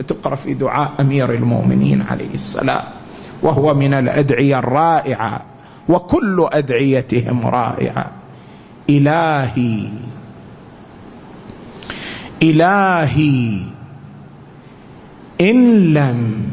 تقرأ 0.07 0.35
في 0.35 0.53
دعاء 0.53 0.91
أمير 0.99 1.33
المؤمنين 1.33 2.01
عليه 2.01 2.33
السلام 2.33 2.83
وهو 3.41 3.73
من 3.73 3.93
الأدعية 3.93 4.59
الرائعة 4.59 5.41
وكل 5.89 6.47
أدعيتهم 6.51 7.47
رائعة. 7.47 8.11
إلهي 8.89 9.89
إلهي 12.43 13.61
إن 15.41 15.93
لم 15.93 16.45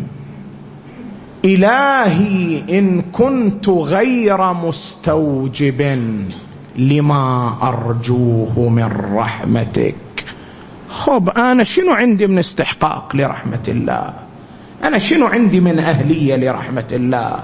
إلهي 1.44 2.62
إن 2.78 3.02
كنت 3.02 3.68
غير 3.68 4.52
مستوجب 4.52 5.80
لما 6.76 7.56
أرجوه 7.62 8.68
من 8.68 9.14
رحمتك. 9.14 9.96
خب 10.88 11.28
أنا 11.28 11.64
شنو 11.64 11.92
عندي 11.92 12.26
من 12.26 12.38
استحقاق 12.38 13.16
لرحمة 13.16 13.62
الله؟ 13.68 14.14
أنا 14.84 14.98
شنو 14.98 15.26
عندي 15.26 15.60
من 15.60 15.78
أهلية 15.78 16.36
لرحمة 16.36 16.86
الله؟ 16.92 17.38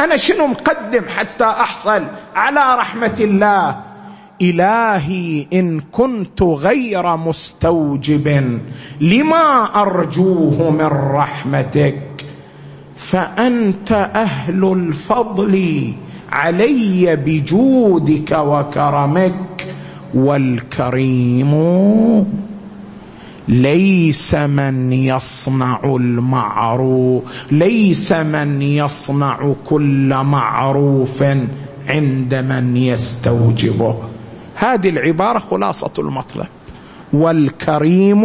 أنا 0.00 0.16
شنو 0.16 0.46
مقدم 0.46 1.02
حتى 1.08 1.44
أحصل 1.44 2.06
على 2.34 2.76
رحمة 2.78 3.16
الله؟ 3.20 3.76
إلهي 4.42 5.46
إن 5.52 5.80
كنت 5.80 6.42
غير 6.42 7.16
مستوجب 7.16 8.58
لما 9.00 9.80
أرجوه 9.82 10.70
من 10.70 10.86
رحمتك. 11.14 12.09
فأنت 13.00 13.92
أهل 14.14 14.72
الفضل 14.72 15.84
علي 16.32 17.16
بجودك 17.16 18.32
وكرمك 18.32 19.74
والكريم 20.14 21.52
ليس 23.48 24.34
من 24.34 24.92
يصنع 24.92 25.80
المعروف 25.84 27.22
ليس 27.50 28.12
من 28.12 28.62
يصنع 28.62 29.54
كل 29.66 30.14
معروف 30.14 31.22
عند 31.88 32.34
من 32.34 32.76
يستوجبه. 32.76 33.96
هذه 34.54 34.88
العبارة 34.88 35.38
خلاصة 35.38 35.92
المطلب 35.98 36.46
والكريم 37.12 38.22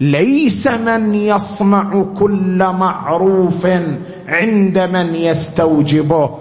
ليس 0.00 0.66
من 0.66 1.14
يصنع 1.14 2.04
كل 2.18 2.58
معروف 2.58 3.66
عند 4.28 4.78
من 4.78 5.14
يستوجبه. 5.14 6.38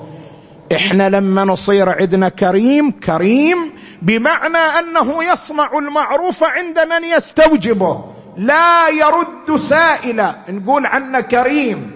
إحنا 0.76 1.10
لما 1.10 1.46
نصير 1.46 1.90
عندنا 1.90 2.30
كريم 2.30 2.92
كريم 2.92 3.58
بمعنى 4.02 4.58
أنه 4.58 5.24
يصنع 5.32 5.70
المعروف 5.78 6.44
عند 6.44 6.80
من 6.80 7.18
يستوجبه. 7.18 8.04
لا 8.38 8.90
يرد 8.90 9.58
سائلا 9.58 10.36
نقول 10.50 10.86
عنه 10.86 11.22
كريم 11.22 11.92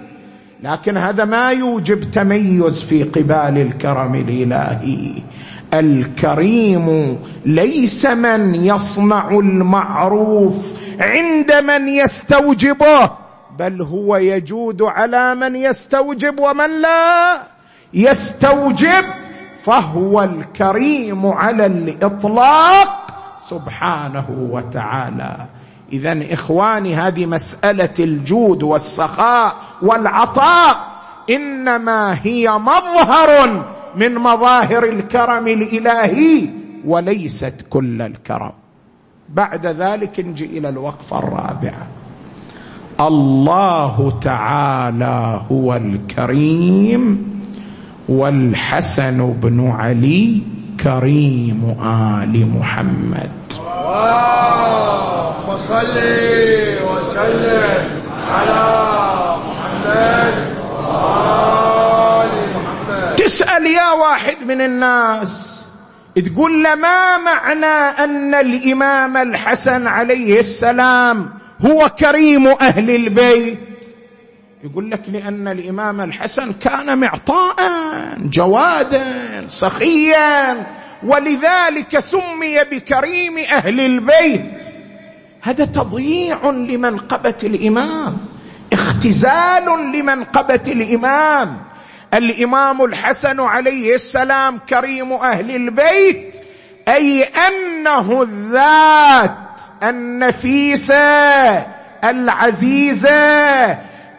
لكن 0.64 0.98
هذا 0.98 1.26
ما 1.26 1.50
يوجب 1.50 2.12
تميز 2.12 2.84
في 2.84 3.04
قبال 3.04 3.58
الكرم 3.58 4.16
الإلهي. 4.16 5.24
الكريم 5.74 7.20
ليس 7.46 8.06
من 8.06 8.66
يصنع 8.66 9.30
المعروف 9.30 10.74
عند 11.00 11.54
من 11.54 11.88
يستوجبه 11.88 13.12
بل 13.60 13.82
هو 13.82 14.18
يجود 14.18 14.82
على 14.82 15.36
من 15.36 15.56
يستوجب 15.56 16.40
ومن 16.40 16.82
لا 16.82 17.42
يستوجب 17.94 19.06
فهو 19.64 20.24
الكريم 20.24 21.26
على 21.26 21.66
الإطلاق 21.66 23.08
سبحانه 23.40 24.26
وتعالى. 24.52 25.36
اذا 25.94 26.34
إخواني 26.34 26.96
هذه 26.96 27.26
مسألة 27.26 27.94
الجود 28.00 28.64
والسخاء 28.64 29.56
والعطاء 29.82 30.94
إنما 31.30 32.18
هي 32.24 32.52
مظهر 32.52 33.64
من 33.96 34.16
مظاهر 34.16 34.84
الكرم 34.84 35.48
الإلهي 35.48 36.50
وليست 36.86 37.66
كل 37.70 38.02
الكرم. 38.02 38.52
بعد 39.30 39.66
ذلك 39.66 40.20
نجي 40.20 40.46
إلى 40.46 40.70
الوقفة 40.70 41.20
الرابعة. 41.20 41.88
الله 43.00 44.20
تعالى 44.22 45.42
هو 45.52 45.76
الكريم 45.76 47.34
والحسن 48.10 49.34
بن 49.42 49.70
علي 49.70 50.42
كريم 50.84 51.76
آل 51.86 52.48
محمد. 52.60 53.32
اللهم 53.60 55.58
صل 55.58 55.98
وسلم 56.90 57.84
على 58.32 58.64
محمد 59.48 60.34
تسال 63.34 63.66
يا 63.66 63.92
واحد 63.92 64.44
من 64.44 64.62
الناس. 64.62 65.64
تقول 66.16 66.64
له 66.64 66.76
ما 66.76 67.18
معنى 67.18 67.66
أن 68.04 68.34
الإمام 68.36 69.18
الحسن 69.18 69.88
عليه 69.88 70.40
السلام 70.40 71.34
هو 71.66 71.90
كريم 71.90 72.48
أهل 72.48 72.90
البيت؟ 72.96 73.60
يقول 74.64 74.92
لك 74.92 75.02
لأن 75.08 75.48
الإمام 75.48 76.02
الحسن 76.02 76.54
كان 76.54 76.98
معطاء 76.98 77.56
جوادا 78.18 79.06
سخيا 79.48 80.68
ولذلك 81.04 82.00
سمي 82.00 82.64
بكريم 82.72 83.38
أهل 83.38 83.80
البيت. 83.80 84.66
هذا 85.42 85.66
تضييع 85.66 86.50
لمنقبة 86.50 87.38
الإمام 87.44 88.18
اختزال 88.74 89.66
لمنقبة 89.96 90.64
الإمام. 90.68 91.73
الإمام 92.14 92.84
الحسن 92.84 93.40
عليه 93.40 93.96
السلام 93.96 94.60
كريم 94.70 95.14
أهل 95.14 95.56
البيت 95.56 96.36
أي 96.88 97.24
أنه 97.24 98.22
الذات 98.22 99.62
النفيسه 99.84 101.66
العزيزه 102.04 103.72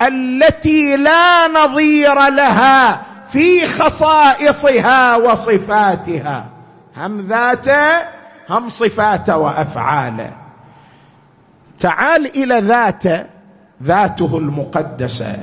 التي 0.02 0.96
لا 0.96 1.48
نظير 1.48 2.14
لها 2.14 3.02
في 3.32 3.66
خصائصها 3.66 5.16
وصفاتها. 5.16 6.46
هم 6.96 7.26
ذاته 7.26 8.14
هم 8.48 8.68
صفاته 8.68 9.36
وافعاله 9.36 10.32
تعال 11.80 12.26
إلى 12.26 12.60
ذاته 12.60 13.26
ذاته 13.82 14.38
المقدسة. 14.38 15.36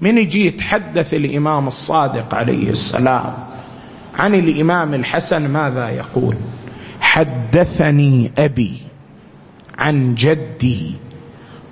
من 0.00 0.18
يجي 0.18 0.46
يتحدث 0.46 1.14
الإمام 1.14 1.66
الصادق 1.66 2.34
عليه 2.34 2.70
السلام 2.70 3.34
عن 4.18 4.34
الإمام 4.34 4.94
الحسن 4.94 5.48
ماذا 5.48 5.88
يقول؟ 5.88 6.36
حدثني 7.00 8.32
أبي 8.38 8.82
عن 9.78 10.14
جدي 10.14 10.92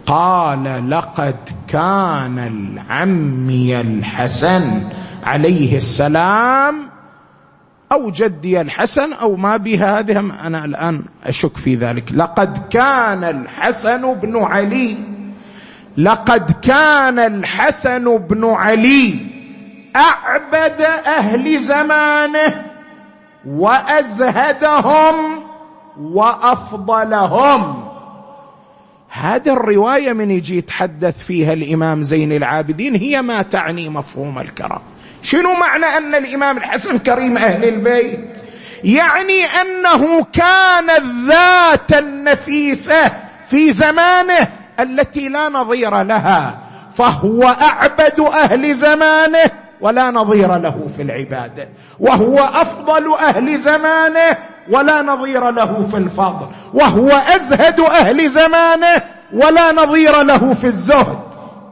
قال 0.07 0.91
لقد 0.91 1.37
كان 1.69 2.39
العمي 2.39 3.81
الحسن 3.81 4.81
عليه 5.25 5.77
السلام 5.77 6.75
أو 7.93 8.11
جدي 8.11 8.61
الحسن 8.61 9.13
أو 9.13 9.37
ما 9.37 9.57
بهذه 9.57 10.19
أنا 10.19 10.65
الآن 10.65 11.05
أشك 11.25 11.57
في 11.57 11.75
ذلك. 11.75 12.13
لقد 12.13 12.59
كان 12.71 13.25
الحسن 13.25 14.15
بن 14.15 14.37
علي 14.37 14.97
لقد 15.97 16.53
كان 16.63 17.19
الحسن 17.19 18.19
بن 18.19 18.45
علي 18.45 19.15
أعبد 19.97 20.81
أهل 21.07 21.59
زمانه 21.59 22.67
وأزهدهم 23.47 25.43
وأفضلهم. 26.01 27.87
هذه 29.09 29.53
الرواية 29.53 30.13
من 30.13 30.31
يجي 30.31 30.59
يتحدث 30.59 31.23
فيها 31.23 31.53
الإمام 31.53 32.03
زين 32.03 32.33
العابدين 32.33 32.95
هي 32.95 33.23
ما 33.23 33.43
تعني 33.43 33.89
مفهوم 33.89 34.39
الكرم 34.39 34.81
شنو 35.23 35.53
معنى 35.55 35.85
أن 35.87 36.15
الإمام 36.15 36.57
الحسن 36.57 36.99
كريم 36.99 37.37
أهل 37.37 37.65
البيت؟ 37.65 38.39
يعني 38.85 39.45
أنه 39.45 40.25
كان 40.25 40.91
الذات 40.91 41.93
النفيسة 41.99 43.13
في 43.47 43.71
زمانه 43.71 44.49
التي 44.81 45.29
لا 45.29 45.49
نظير 45.49 46.03
لها 46.03 46.59
فهو 46.95 47.43
أعبد 47.43 48.21
أهل 48.21 48.75
زمانه 48.75 49.51
ولا 49.81 50.11
نظير 50.11 50.59
له 50.59 50.87
في 50.97 51.03
العباده 51.03 51.69
وهو 52.01 52.39
أفضل 52.39 53.15
أهل 53.15 53.59
زمانه 53.59 54.37
ولا 54.71 55.03
نظير 55.03 55.51
له 55.51 55.87
في 55.87 55.97
الفضل. 55.97 56.49
وهو 56.75 57.09
أزهد 57.09 57.81
أهل 57.81 58.31
زمانه 58.31 59.03
ولا 59.33 59.73
نظير 59.73 60.23
له 60.23 60.55
في 60.55 60.65
الزهد. 60.65 61.19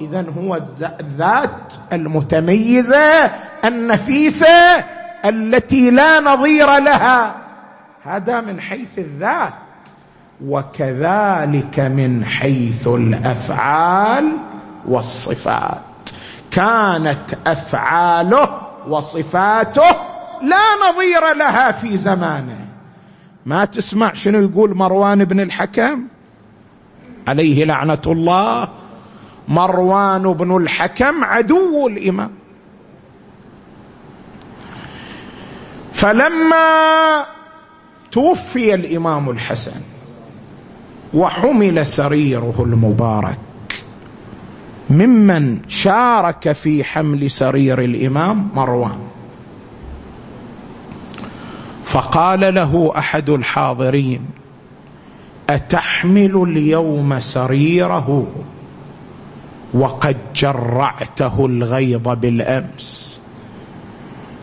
اذا 0.01 0.27
هو 0.39 0.57
الذات 0.57 1.73
المتميزة 1.93 3.31
النفيسة 3.65 4.85
التي 5.25 5.91
لا 5.91 6.21
نظير 6.21 6.79
لها. 6.79 7.35
هذا 8.03 8.41
من 8.41 8.61
حيث 8.61 8.99
الذات. 8.99 9.55
وكذلك 10.47 11.81
من 11.81 12.25
حيث 12.25 12.89
الأفعال 12.89 14.37
والصفات. 14.89 15.81
كانت 16.51 17.39
أفعاله 17.47 18.61
وصفاته 18.89 19.91
لا 20.43 20.89
نظير 20.89 21.35
لها 21.35 21.73
في 21.73 21.97
زمانه. 21.97 22.67
ما 23.47 23.65
تسمع 23.65 24.13
شنو 24.13 24.41
يقول 24.41 24.75
مروان 24.77 25.25
بن 25.25 25.41
الحكم؟ 25.41 26.05
عليه 27.29 27.65
لعنة 27.65 28.03
الله. 28.07 28.69
مروان 29.49 30.23
بن 30.23 30.57
الحكم 30.57 31.25
عدو 31.25 31.89
الإمام. 31.89 32.31
فلما 35.93 37.27
توفي 38.13 38.75
الإمام 38.75 39.31
الحسن 39.31 39.81
وحمل 41.15 41.87
سريره 41.87 42.55
المبارك 42.59 43.39
ممن 44.91 45.59
شارك 45.69 46.53
في 46.53 46.85
حمل 46.85 47.31
سرير 47.31 47.81
الإمام 47.81 48.49
مروان. 48.55 48.99
فقال 51.85 52.55
له 52.55 52.93
أحد 52.99 53.31
الحاضرين 53.31 54.27
أتحمل 55.51 56.43
اليوم 56.49 57.21
سريره 57.21 58.27
وقد 59.75 60.17
جرعته 60.37 61.47
الغيظ 61.47 62.09
بالأمس. 62.09 63.21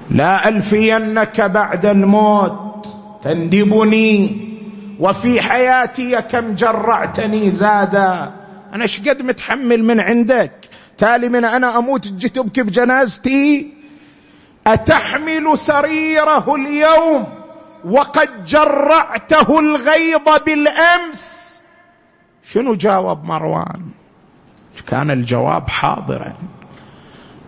لا 0.09 0.49
ألفينك 0.49 1.41
بعد 1.41 1.85
الموت 1.85 2.87
تندبني 3.23 4.50
وفي 5.01 5.41
حياتي 5.41 6.21
كم 6.21 6.53
جرعتني 6.53 7.51
زادا. 7.51 8.31
أنا 8.73 8.85
شقد 8.85 9.21
متحمل 9.21 9.83
من 9.83 9.99
عندك؟ 9.99 10.53
تالي 10.97 11.29
من 11.29 11.45
أنا 11.45 11.77
أموت 11.77 12.07
تجي 12.07 12.29
تبكي 12.29 12.63
بجنازتي 12.63 13.73
أتحمل 14.67 15.57
سريره 15.57 16.55
اليوم 16.55 17.27
وقد 17.85 18.45
جرعته 18.45 19.59
الغيظ 19.59 20.29
بالأمس؟ 20.45 21.41
شنو 22.43 22.75
جاوب 22.75 23.23
مروان؟ 23.23 23.81
كان 24.87 25.11
الجواب 25.11 25.69
حاضرا. 25.69 26.33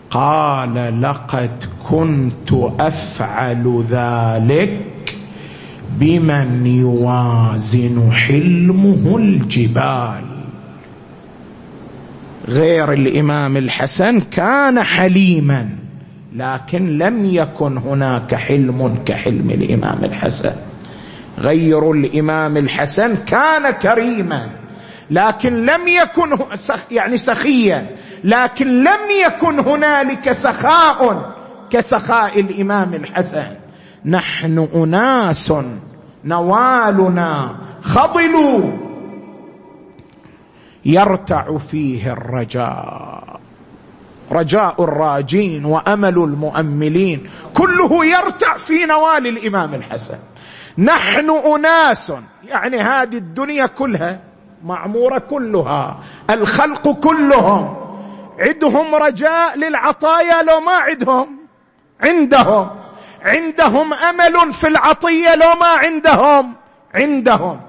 قال 0.09 1.01
لقد 1.01 1.63
كنت 1.89 2.49
أفعل 2.79 3.85
ذلك 3.89 4.92
بمن 5.99 6.65
يوازن 6.65 8.11
حلمه 8.11 9.17
الجبال. 9.17 10.23
غير 12.47 12.93
الإمام 12.93 13.57
الحسن 13.57 14.19
كان 14.19 14.83
حليما 14.83 15.69
لكن 16.35 16.97
لم 16.97 17.25
يكن 17.25 17.77
هناك 17.77 18.35
حلم 18.35 19.03
كحلم 19.05 19.49
الإمام 19.49 20.03
الحسن. 20.03 20.53
غير 21.39 21.91
الإمام 21.91 22.57
الحسن 22.57 23.15
كان 23.15 23.71
كريما 23.71 24.49
لكن 25.11 25.65
لم 25.65 25.87
يكن 25.87 26.37
يعني 26.91 27.17
سخيا 27.17 27.95
لكن 28.23 28.67
لم 28.67 28.99
يكن 29.25 29.59
هنالك 29.59 30.31
سخاء 30.31 31.31
كسخاء 31.69 32.39
الإمام 32.39 32.93
الحسن. 32.93 33.62
نحن 34.05 34.67
أناس 34.75 35.53
نوالنا 36.25 37.55
خضلوا. 37.81 38.71
يرتع 40.85 41.57
فيه 41.57 42.13
الرجاء 42.13 43.39
رجاء 44.31 44.83
الراجين 44.83 45.65
وأمل 45.65 46.17
المؤملين. 46.17 47.29
كله 47.53 48.05
يرتع 48.05 48.57
في 48.57 48.85
نوال 48.85 49.27
الإمام 49.27 49.73
الحسن. 49.73 50.17
نحن 50.77 51.29
أناس. 51.29 52.13
يعني 52.43 52.77
هذه 52.77 53.17
الدنيا 53.17 53.65
كلها 53.65 54.19
معمورة 54.63 55.19
كلها 55.19 55.99
الخلق 56.29 56.91
كلهم. 56.91 57.75
عندهم 58.39 58.95
رجاء 58.95 59.57
للعطايا 59.57 60.43
لو 60.43 60.59
ما 60.59 60.71
عندهم 60.71 61.37
عندهم. 62.01 62.82
عندهم 63.23 63.93
أمل 63.93 64.53
في 64.53 64.67
العطية 64.67 65.35
لو 65.35 65.53
ما 65.59 65.67
عندهم. 65.67 66.53
عندهم. 66.95 67.61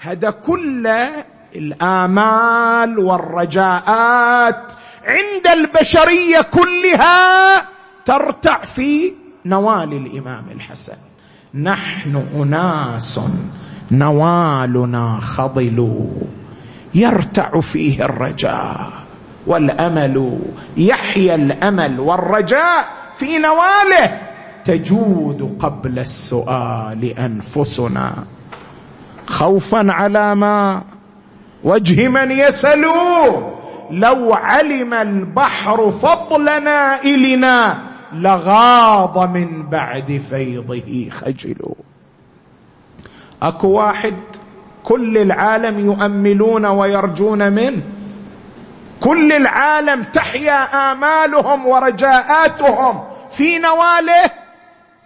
هذا 0.00 0.30
كله 0.30 1.24
الآمال 1.56 2.98
والرجاءات 2.98 4.72
عند 5.06 5.46
البشرية 5.46 6.40
كلها 6.40 7.68
ترتع 8.04 8.60
في 8.60 9.14
نوال 9.44 9.92
الإمام 9.92 10.44
الحسن. 10.50 10.96
نحن 11.54 12.16
أناس 12.34 13.20
نوالنا 13.90 15.18
خضل. 15.20 16.08
يرتع 16.94 17.60
فيه 17.60 18.04
الرجاء 18.04 18.92
والأمل. 19.46 20.38
يحيا 20.76 21.34
الأمل 21.34 22.00
والرجاء 22.00 22.88
في 23.16 23.38
نواله. 23.38 24.31
تجود 24.64 25.56
قبل 25.60 25.98
السؤال 25.98 27.04
أنفسنا. 27.18 28.12
خوفا 29.26 29.86
على 29.92 30.34
ما 30.34 30.82
وجه 31.64 32.08
من 32.08 32.30
يسلو 32.30 33.52
لو 33.90 34.34
علم 34.34 34.94
البحر 34.94 35.90
فضل 35.90 36.44
نائلنا 36.64 37.78
لغاض 38.12 39.36
من 39.36 39.68
بعد 39.68 40.22
فيضه 40.30 41.08
خجل. 41.10 41.74
أكو 43.42 43.68
واحد 43.68 44.16
كل 44.82 45.18
العالم 45.18 45.78
يؤملون 45.78 46.66
ويرجون 46.66 47.52
منه. 47.52 47.82
كل 49.00 49.32
العالم 49.32 50.02
تحيا 50.02 50.92
آمالهم 50.92 51.66
ورجاءاتهم 51.66 53.04
في 53.30 53.58
نواله. 53.58 54.41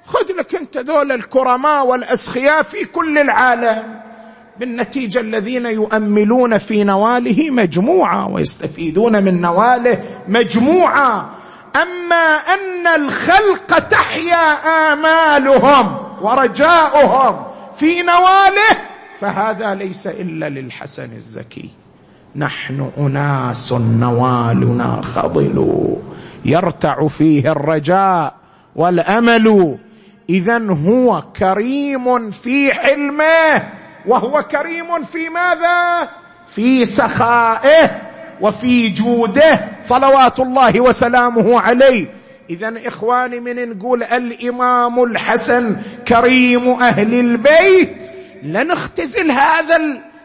خذ 0.07 0.33
لك 0.39 0.55
انت 0.55 0.77
ذول 0.77 1.13
الكرماء 1.13 1.87
والأسخياء 1.87 2.63
في 2.63 2.85
كل 2.85 3.19
العالم. 3.19 4.01
بالنتيجة 4.61 5.21
الذين 5.21 5.67
يؤملون 5.67 6.59
في 6.59 6.85
نواله 6.85 7.51
مجموعة 7.51 8.29
ويستفيدون 8.33 9.25
من 9.25 9.41
نواله 9.41 10.03
مجموعة. 10.29 11.31
أما 11.77 12.37
أن 12.37 12.87
الخلق 12.87 13.79
تحيا 13.79 14.53
آمالهم 14.93 15.99
ورجاؤهم 16.23 17.47
في 17.77 18.03
نواله 18.03 18.77
فهذا 19.21 19.75
ليس 19.75 20.07
إلا 20.07 20.49
للحسن 20.49 21.13
الزكي. 21.13 21.71
نحن 22.37 22.91
أناس 22.99 23.73
نوالنا 23.73 25.01
خضل 25.03 25.97
يرتع 26.45 27.07
فيه 27.09 27.53
الرجاء 27.53 28.35
والأمل 28.77 29.79
اذا 30.31 30.59
هو 30.71 31.23
كريم 31.37 32.31
في 32.31 32.75
حلمه. 32.75 33.73
وهو 34.07 34.43
كريم 34.43 35.03
في 35.03 35.29
ماذا؟ 35.29 36.09
في 36.49 36.87
سخائه 36.87 38.03
وفي 38.41 38.89
جوده. 38.89 39.69
صلوات 39.81 40.41
الله 40.41 40.81
وسلامه 40.81 41.61
عليه. 41.61 42.07
اذا 42.51 42.75
إخواني 42.87 43.41
من 43.41 43.69
نقول 43.69 44.03
الإمام 44.03 45.03
الحسن 45.03 45.77
كريم 46.09 46.69
أهل 46.69 47.15
البيت. 47.15 48.03
لنختزل 48.43 49.31
هذا 49.31 49.77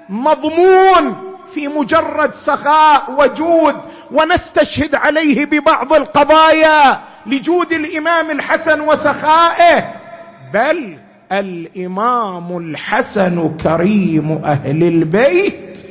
المضمون. 0.09 1.30
في 1.53 1.67
مجرد 1.67 2.35
سخاء 2.35 3.11
وجود 3.19 3.75
ونستشهد 4.11 4.95
عليه 4.95 5.45
ببعض 5.45 5.93
القضايا 5.93 6.99
لجود 7.25 7.71
الإمام 7.71 8.31
الحسن 8.31 8.81
وسخائه 8.81 9.93
بل 10.53 10.97
الإمام 11.31 12.57
الحسن 12.57 13.57
كريم 13.63 14.31
أهل 14.31 14.83
البيت 14.83 15.85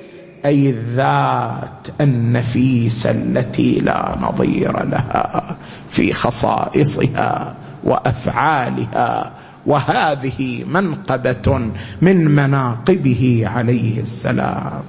أي 0.44 0.70
الذات 0.70 1.88
النفيسه 2.00 3.10
التي 3.10 3.80
لا 3.80 4.16
نظير 4.20 4.84
لها 4.84 5.56
في 5.88 6.12
خصائصها 6.12 7.54
وأفعالها 7.84 9.32
وهذه 9.66 10.64
منقبة 10.64 11.72
من 12.02 12.28
مناقبه 12.34 13.42
عليه 13.46 14.00
السلام. 14.00 14.82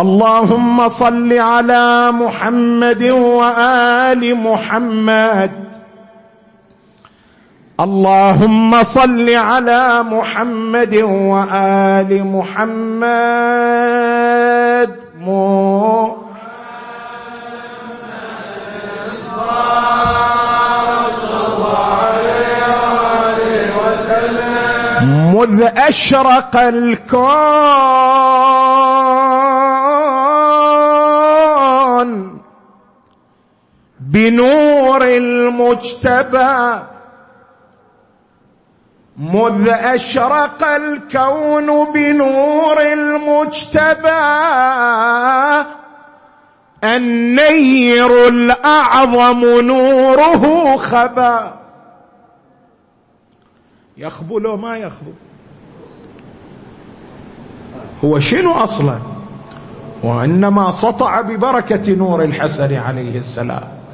اللهم 0.00 0.88
صل 0.88 1.32
على 1.32 2.12
محمد 2.12 3.02
وآل 3.02 4.34
محمد. 4.34 5.52
اللهم 7.80 8.82
صل 8.82 9.34
على 9.34 10.02
محمد 10.02 11.02
وآل 11.02 12.24
محمد. 12.24 13.06
مذ 25.36 25.68
أشرق 25.76 26.56
الكون. 26.56 28.75
بنور 34.16 35.02
المجتبى 35.06 36.82
مذ 39.16 39.68
أشرق 39.68 40.64
الكون 40.64 41.92
بنور 41.92 42.80
المجتبى. 42.80 44.22
النير 46.84 48.28
الأعظم 48.28 49.40
نوره 49.60 50.76
خبا. 50.76 51.56
يخبو 53.96 54.38
لو 54.38 54.56
ما 54.56 54.76
يخبو 54.76 55.12
هو 58.04 58.18
شنو 58.18 58.52
أصلا؟ 58.52 58.98
وإنما 60.02 60.70
سطع 60.70 61.20
ببركة 61.20 61.94
نور 61.94 62.24
الحسن 62.24 62.74
عليه 62.74 63.18
السلام. 63.18 63.85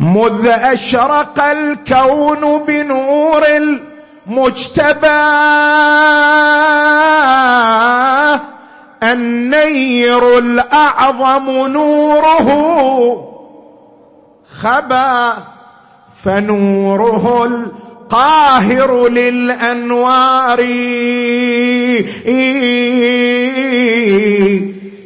مذ 0.00 0.46
أشرق 0.46 1.40
الكون 1.42 2.64
بنور 2.64 3.42
المجتبى 3.46 5.06
النير 9.02 10.38
الأعظم 10.38 11.66
نوره 11.66 12.48
خبا 14.60 15.36
فنوره 16.24 17.44
القاهر 17.46 19.08
للأنوار. 19.08 20.60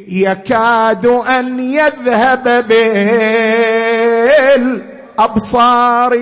يكاد 0.09 1.07
أن 1.07 1.61
يذهب 1.61 2.65
بالابصار 4.25 6.15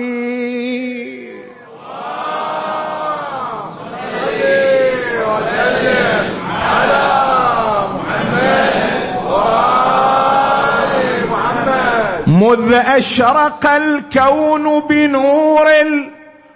مذ 12.27 12.73
أشرق 12.73 13.65
الكون 13.65 14.79
بنور 14.79 15.67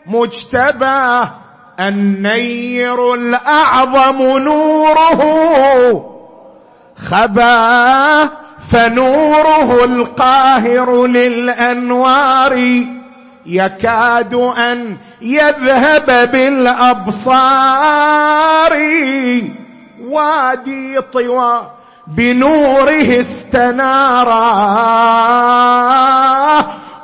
مجتبى 0.06 1.22
النير 1.80 3.14
الأعظم 3.14 4.38
نوره 4.38 5.22
خبا 6.96 8.30
فنوره 8.60 9.86
القاهر 9.86 11.06
للأنوار 11.06 12.60
يكاد 13.46 14.34
أن 14.34 14.98
يذهب 15.22 16.32
بالأبصار. 16.32 17.48
وادي 20.02 21.02
طوى 21.02 21.72
بنوره 22.08 23.20
استنارا 23.20 24.48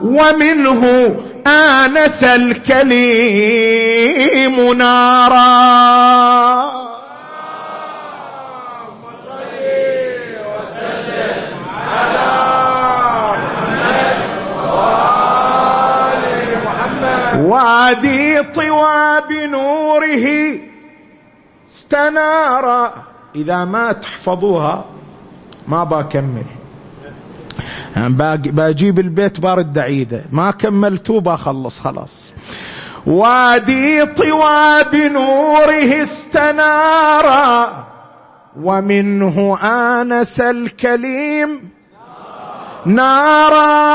ومنه 0.02 1.16
آنس 1.48 2.24
الكليم 2.24 2.64
نارا. 4.74 6.83
وادي 17.64 18.44
طوى 18.44 19.22
بنوره 19.30 20.60
استنارا 21.70 22.94
إذا 23.36 23.66
ما 23.66 23.92
تحفظوها 23.92 24.86
ما 25.68 25.84
بكمل 25.84 26.44
بجيب 28.46 29.00
البيت 29.00 29.40
بارد 29.40 29.78
عيده 29.78 30.26
ما 30.32 30.52
كملتوه 30.52 31.22
بخلص 31.22 31.80
خلاص. 31.80 32.34
وادي 33.06 34.06
طوى 34.06 34.84
بنوره 34.92 36.02
استنارا 36.02 37.88
ومنه 38.62 39.58
آنس 39.64 40.40
الكليم 40.40 41.70
نارا. 42.86 43.94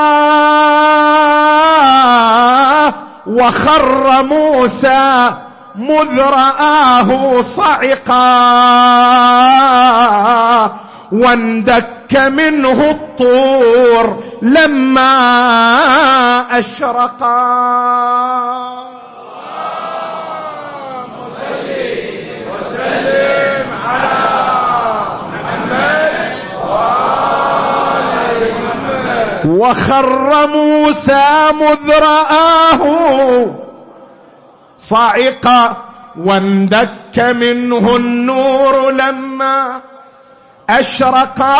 وخر 3.28 4.22
موسى 4.22 5.34
مذ 5.74 6.20
رآه 6.20 7.42
صعقا 7.42 8.18
واندك 11.12 12.16
منه 12.16 12.90
الطور 12.90 14.24
لما 14.42 15.18
أشرقا. 16.58 17.38
وخر 29.46 30.46
موسى 30.46 31.26
مذ 31.52 31.92
رآه 31.92 33.54
صعق 34.76 35.76
واندك 36.18 37.18
منه 37.18 37.96
النور 37.96 38.90
لما 38.90 39.80
أشرقا 40.70 41.58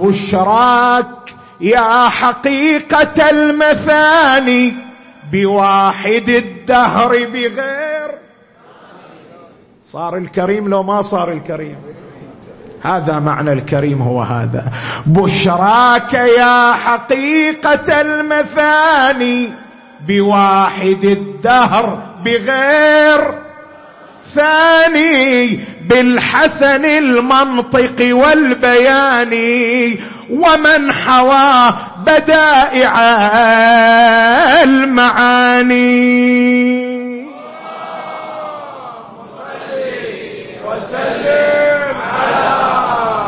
بشراك 0.00 1.34
يا 1.60 2.08
حقيقة 2.08 3.30
المثاني 3.30 4.76
بواحد 5.32 6.28
الدهر 6.28 7.08
بغير. 7.08 8.18
صار 9.82 10.16
الكريم 10.16 10.68
لو 10.68 10.82
ما 10.82 11.02
صار 11.02 11.32
الكريم. 11.32 11.76
هذا 12.86 13.18
معنى 13.18 13.52
الكريم 13.52 14.02
هو 14.02 14.22
هذا. 14.22 14.70
بشراك 15.06 16.14
يا 16.14 16.72
حقيقة 16.72 18.00
المثاني 18.00 19.48
بواحد 20.08 21.04
الدهر 21.04 21.98
بغير 22.24 23.34
ثاني 24.34 25.58
بالحسن 25.88 26.84
المنطق 26.84 27.96
والبيان 28.16 29.34
ومن 30.30 30.92
حوى 30.92 31.74
بدائع 32.06 32.94
المعاني 34.62 36.14
وسلم 40.64 41.96
على 42.12 42.50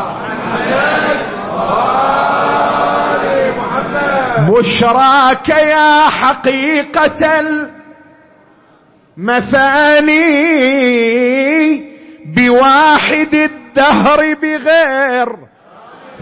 محمد 0.08 1.18
وآل 1.54 3.24
محمد 3.58 4.35
بشراك 4.46 5.48
يا 5.48 6.08
حقيقة 6.08 7.40
المثاني 10.46 11.84
بواحد 12.26 13.34
الدهر 13.34 14.34
بغير 14.34 15.36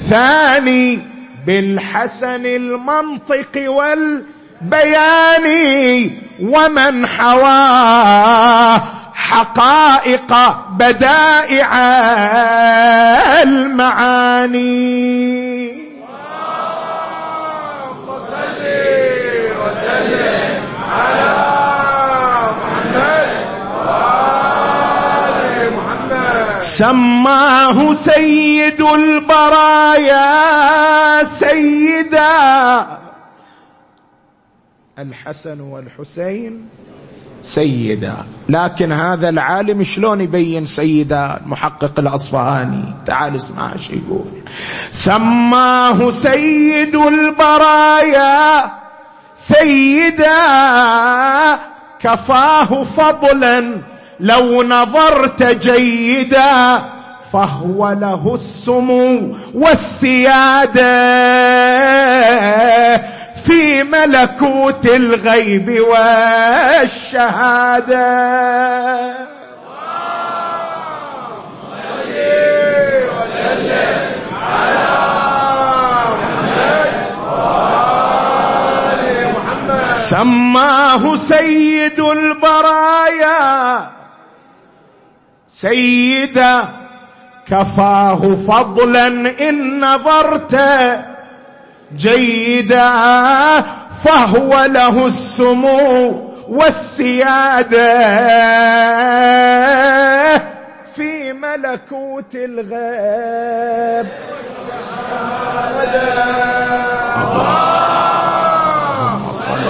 ثاني 0.09 0.99
بالحسن 1.47 2.47
المنطق 2.47 3.65
والبيان 3.71 5.47
ومن 6.43 7.07
حواه 7.07 8.83
حقائق 9.15 10.35
بدائع 10.71 11.75
المعاني 13.43 15.05
اللهم 17.85 18.09
صل 18.31 18.63
وسلم 19.61 20.63
على 20.91 21.35
محمد 22.59 23.31
وآل 23.77 25.39
محمد 25.77 26.59
سماه 26.75 27.95
سيد 27.95 28.81
البرايا 28.83 30.25
سيدا. 31.25 32.99
الحسن 34.99 35.61
والحسين 35.61 36.69
سيدا. 37.43 38.17
لكن 38.49 38.93
هذا 38.93 39.29
العالم 39.29 39.83
شلون 39.83 40.21
يبين 40.21 40.67
سيدا؟ 40.67 41.41
المحقق 41.45 42.01
الأصفهاني. 42.01 42.95
تعال 43.07 43.37
اسمع 43.37 43.73
إيش 43.73 43.91
يقول. 43.91 44.43
سماه 44.91 46.11
سيد 46.11 46.97
البرايا 46.97 48.73
سيدا. 49.35 50.39
كفاه 51.99 52.83
فضلا 52.83 53.94
لو 54.21 54.63
نظرت 54.63 55.43
جيدا 55.43 56.83
فهو 57.33 57.93
له 58.01 58.35
السمو 58.35 59.37
والسيادة. 59.55 60.85
في 63.45 63.83
ملكوت 63.83 64.87
الغيب 64.87 65.79
والشهادة. 65.81 67.55
سماه 79.89 81.17
سيد 81.17 82.01
البرايا. 82.01 83.87
سيدا 85.55 86.65
كفاه 87.47 88.35
فضلا 88.35 89.07
إن 89.49 89.81
نظرت. 89.85 90.61
جيدا 91.97 92.91
فهو 94.05 94.65
له 94.65 95.07
السمو 95.07 96.31
والسياده 96.49 97.99
في 100.97 101.33
ملكوت 101.33 102.35
الغيب. 102.35 104.09
اللهم 107.95 109.33
صل 109.33 109.65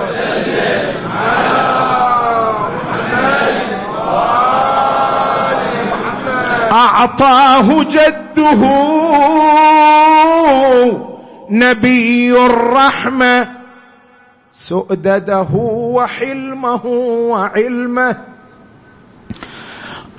وسلم 0.00 0.84
على 1.12 1.58
محمد 2.74 3.56
وآل 4.08 5.62
أعطاه 6.94 7.82
جده 7.82 8.62
نبي 11.50 12.32
الرحمة 12.46 13.48
سؤدده 14.52 15.48
وحلمه 15.96 16.86
وعلمه. 17.30 18.16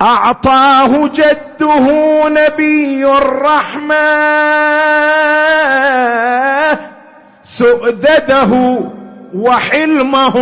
أعطاه 0.02 1.08
جده 1.08 1.86
نبي 2.28 3.06
الرحمة 3.06 4.06
سؤدده 7.42 8.80
وحلمه 9.34 10.36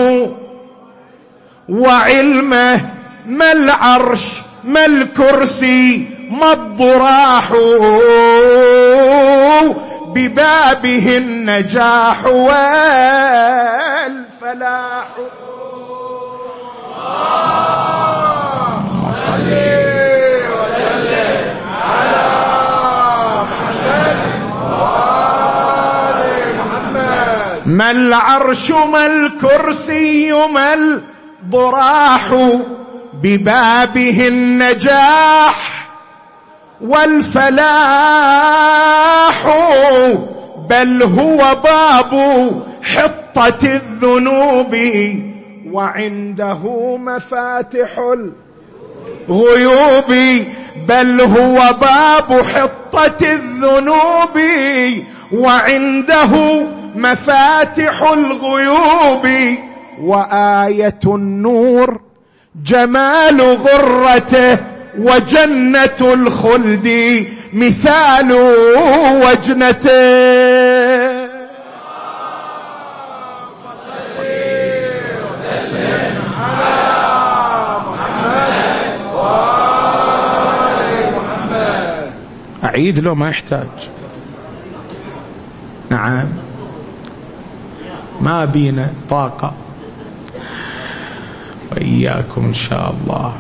وعلمه. 1.69 2.91
ما 3.27 3.53
العرش 3.53 4.43
ما 4.65 4.85
الكرسي 4.85 6.14
ما 6.31 6.53
الضراح 6.53 7.53
ببابه 10.15 11.17
النجاح 11.17 12.25
والفلاح. 12.27 12.65
صل 19.13 19.51
وسلم 20.55 21.45
على 21.83 22.27
محمد 23.51 24.21
وآل 24.81 26.21
محمد 26.59 27.63
ما 27.67 27.91
العرش 27.91 28.71
ما 28.71 29.07
الكرسي 29.07 30.33
ما 30.33 30.75
الضراح 30.75 32.35
ببابه 33.23 34.29
النجاح 34.29 35.74
والفلاح 38.55 39.47
بل 40.71 41.03
هو 41.03 41.57
باب 41.65 42.13
حطة 42.83 43.59
الذنوب 43.65 44.77
وعنده 45.73 46.97
مفاتح 46.97 47.99
الغيوب 49.29 50.13
بل 50.89 51.21
هو 51.21 51.73
باب 51.81 52.43
حطة 52.43 53.17
الذنوب 53.23 54.39
وعنده 55.33 56.63
مفاتح 56.97 58.03
الغيوب 58.13 59.29
وآية 60.01 60.99
النور 61.07 62.01
جمال 62.65 63.41
غرته. 63.41 64.74
وجنة 64.99 66.13
الخلد 66.15 66.89
مثال 67.53 68.33
وجنته 69.25 70.15
أعيد 82.65 82.99
له 82.99 83.15
ما 83.15 83.29
يحتاج. 83.29 83.91
نعم. 85.91 86.29
ما 88.21 88.45
بينا 88.45 88.91
طاقة. 89.11 89.55
وإياكم 91.73 92.45
إن 92.45 92.55
شاء 92.55 92.91
الله. 92.91 93.35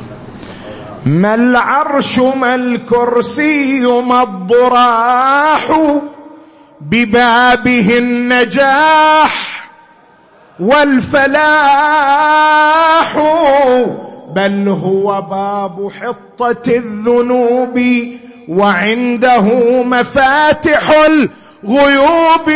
ما 1.07 1.35
العرش 1.35 2.19
ما 2.19 2.55
الكرسي 2.55 3.81
ما 3.81 4.23
الضراح 4.23 5.73
ببابه 6.81 7.99
النجاح 7.99 9.65
والفلاح 11.55 13.19
بل 14.35 14.69
هو 14.69 15.23
باب 15.23 15.91
حطة 15.93 16.63
الذنوب 16.69 17.81
وعنده 18.49 19.43
مفاتح 19.83 20.91
الغيوب 20.91 22.51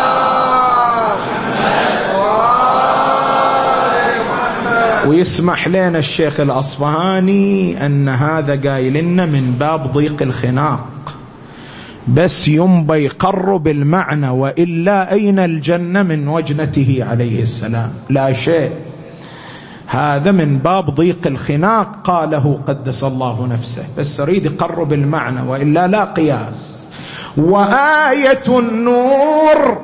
ويسمح 5.07 5.69
لنا 5.69 5.99
الشيخ 5.99 6.41
الأصفهاني 6.41 7.87
أن 7.87 8.09
هذا 8.09 8.71
قايل 8.71 9.05
لنا 9.05 9.27
من 9.27 9.57
باب 9.59 9.93
ضيق 9.93 10.23
الخناق. 10.23 10.89
بس 12.09 12.49
ينبى 12.49 13.05
يقرب 13.05 13.69
المعنى 13.69 14.29
وإلا 14.29 15.13
أين 15.13 15.39
الجنة 15.39 16.03
من 16.03 16.29
وجنته 16.29 16.99
عليه 17.01 17.43
السلام؟ 17.43 17.93
لا 18.11 18.33
شيء. 18.33 18.73
هذا 19.87 20.33
من 20.33 20.59
باب 20.59 20.91
ضيق 20.91 21.27
الخناق 21.27 21.97
قاله 22.05 22.61
قدس 22.67 23.05
الله 23.05 23.47
نفسه. 23.47 23.85
بس 23.99 24.21
أريد 24.21 24.47
يقرب 24.47 24.93
المعنى 24.93 25.43
وإلا 25.51 25.87
لا 25.87 26.05
قياس. 26.05 26.87
وآية 27.37 28.43
النور 28.49 29.83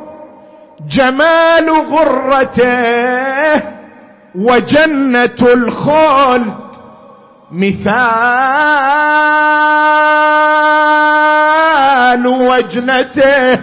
جمال 0.89 1.71
غرته 1.91 3.63
وجنة 4.35 5.39
الخلد 5.43 6.55
مثال. 7.53 7.99
وجنته 12.17 13.59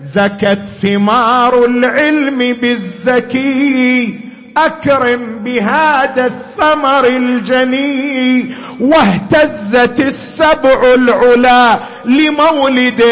زكت 0.00 0.62
ثمار 0.82 1.64
العلم 1.64 2.38
بالزكي 2.38 4.20
أكرم 4.56 5.38
بهذا 5.44 6.26
الثمر 6.26 7.06
الجني 7.06 8.46
واهتزت 8.80 10.00
السبع 10.00 10.94
العلا 10.94 11.80
لمولده 12.04 13.02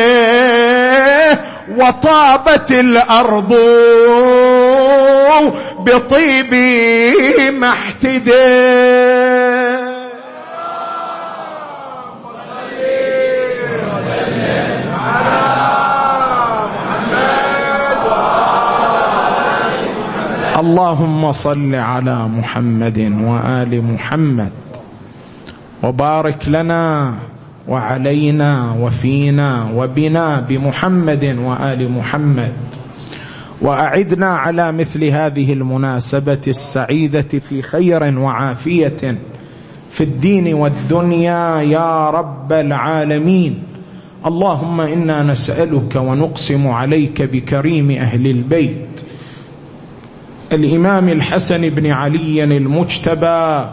وطابت 1.76 2.70
الأرض 2.70 3.56
بطيب 5.78 6.54
محتده. 7.54 8.30
اللهم 20.70 21.32
صل 21.32 21.74
على 21.74 22.28
محمد 22.28 22.98
وآل 23.24 23.84
محمد 23.84 24.52
وبارك 25.82 26.48
لنا 26.48 27.14
وعلينا 27.68 28.74
وفينا 28.80 29.70
وبنا 29.74 30.40
بمحمد 30.40 31.24
وآل 31.24 31.92
محمد 31.92 32.52
وأعدنا 33.60 34.26
على 34.26 34.72
مثل 34.72 35.04
هذه 35.04 35.52
المناسبة 35.52 36.40
السعيدة 36.46 37.30
في 37.48 37.62
خير 37.62 38.18
وعافية 38.18 39.18
في 39.90 40.00
الدين 40.00 40.54
والدنيا 40.54 41.60
يا 41.62 42.10
رب 42.10 42.52
العالمين. 42.52 43.62
اللهم 44.26 44.80
إنا 44.80 45.22
نسألك 45.22 45.96
ونقسم 45.96 46.68
عليك 46.68 47.22
بكريم 47.22 47.90
أهل 47.90 48.26
البيت 48.26 49.10
الإمام 50.52 51.08
الحسن 51.08 51.68
بن 51.68 51.92
علي 51.92 52.44
المجتبى. 52.44 53.70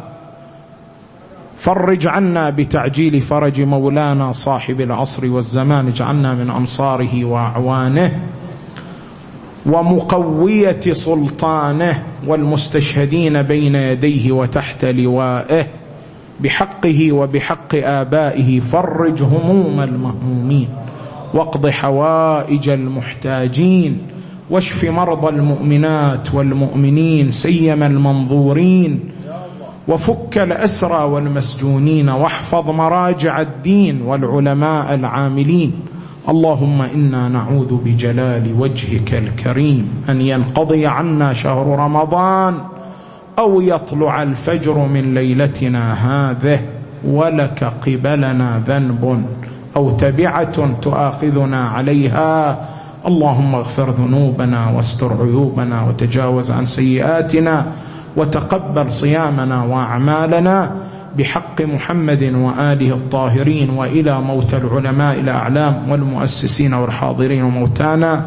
فرج 1.58 2.08
عنا 2.08 2.50
بتعجيل 2.50 3.22
فرج 3.22 3.62
مولانا 3.62 4.32
صاحب 4.32 4.82
العصر 4.82 5.26
والزمان 5.26 5.88
اجعلنا 5.88 6.34
من 6.34 6.50
أنصاره 6.50 7.26
وأعوانه 7.26 8.20
ومقوية 9.66 10.80
سلطانه 10.92 12.04
والمستشهدين 12.28 13.42
بين 13.42 13.76
يديه 13.76 14.32
وتحت 14.32 14.86
لوائه. 14.86 15.68
بحقه 16.40 17.12
وبحق 17.12 17.76
آبائه 17.76 18.60
فرج 18.60 19.24
هموم 19.24 19.80
المهمومين 19.80 20.70
واقض 21.34 21.68
حوائج 21.68 22.70
المحتاجين. 22.70 24.17
واشف 24.50 24.86
مرضى 24.86 25.30
المؤمنات 25.30 26.34
والمؤمنين 26.34 27.32
سيما 27.32 27.88
المنظورين. 27.88 29.00
وفك 29.88 30.38
الأسرى 30.38 31.04
والمسجونين 31.04 32.10
واحفظ 32.10 32.70
مراجع 32.70 33.42
الدين 33.42 34.02
والعلماء 34.02 34.96
العاملين. 34.96 35.72
اللهم 36.30 36.82
إنا 36.82 37.28
نعوذ 37.28 37.76
بجلال 37.76 38.56
وجهك 38.60 39.14
الكريم 39.14 40.04
أن 40.10 40.22
ينقضي 40.22 40.86
عنا 40.86 41.34
شهر 41.34 41.80
رمضان 41.80 42.56
أو 43.40 43.62
يطلع 43.62 44.24
الفجر 44.24 44.78
من 44.78 45.14
ليلتنا 45.14 45.94
هذه 45.94 46.62
ولك 47.06 47.64
قبلنا 47.64 48.62
ذنب 48.68 49.26
أو 49.76 49.92
تبعة 49.92 50.80
تؤاخذنا 50.82 51.70
عليها. 51.70 52.60
اللهم 53.08 53.56
اغفر 53.56 53.92
ذنوبنا 53.92 54.70
واستر 54.70 55.14
عيوبنا 55.22 55.82
وتجاوز 55.88 56.52
عن 56.52 56.66
سيئاتنا 56.66 57.66
وتقبل 58.18 58.94
صيامنا 58.94 59.64
وأعمالنا 59.64 60.72
بحق 61.18 61.62
محمد 61.62 62.24
وآله 62.24 62.94
الطاهرين 62.94 63.70
وإلى 63.70 64.22
موت 64.22 64.54
العلماء 64.54 65.20
الأعلام 65.20 65.92
والمؤسسين 65.92 66.74
والحاضرين 66.74 67.44
وموتانا 67.44 68.26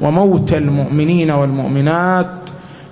وموت 0.00 0.52
المؤمنين 0.52 1.30
والمؤمنات 1.30 2.30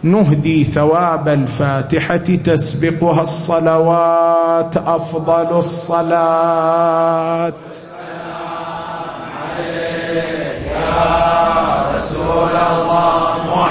نهدي 0.02 0.64
ثواب 0.64 1.28
الفاتحة 1.28 2.16
تسبقها 2.16 3.22
الصلوات 3.22 4.76
أفضل 4.76 5.58
الصلاة. 5.58 7.52
رسول 11.96 12.54
الله 12.70 13.62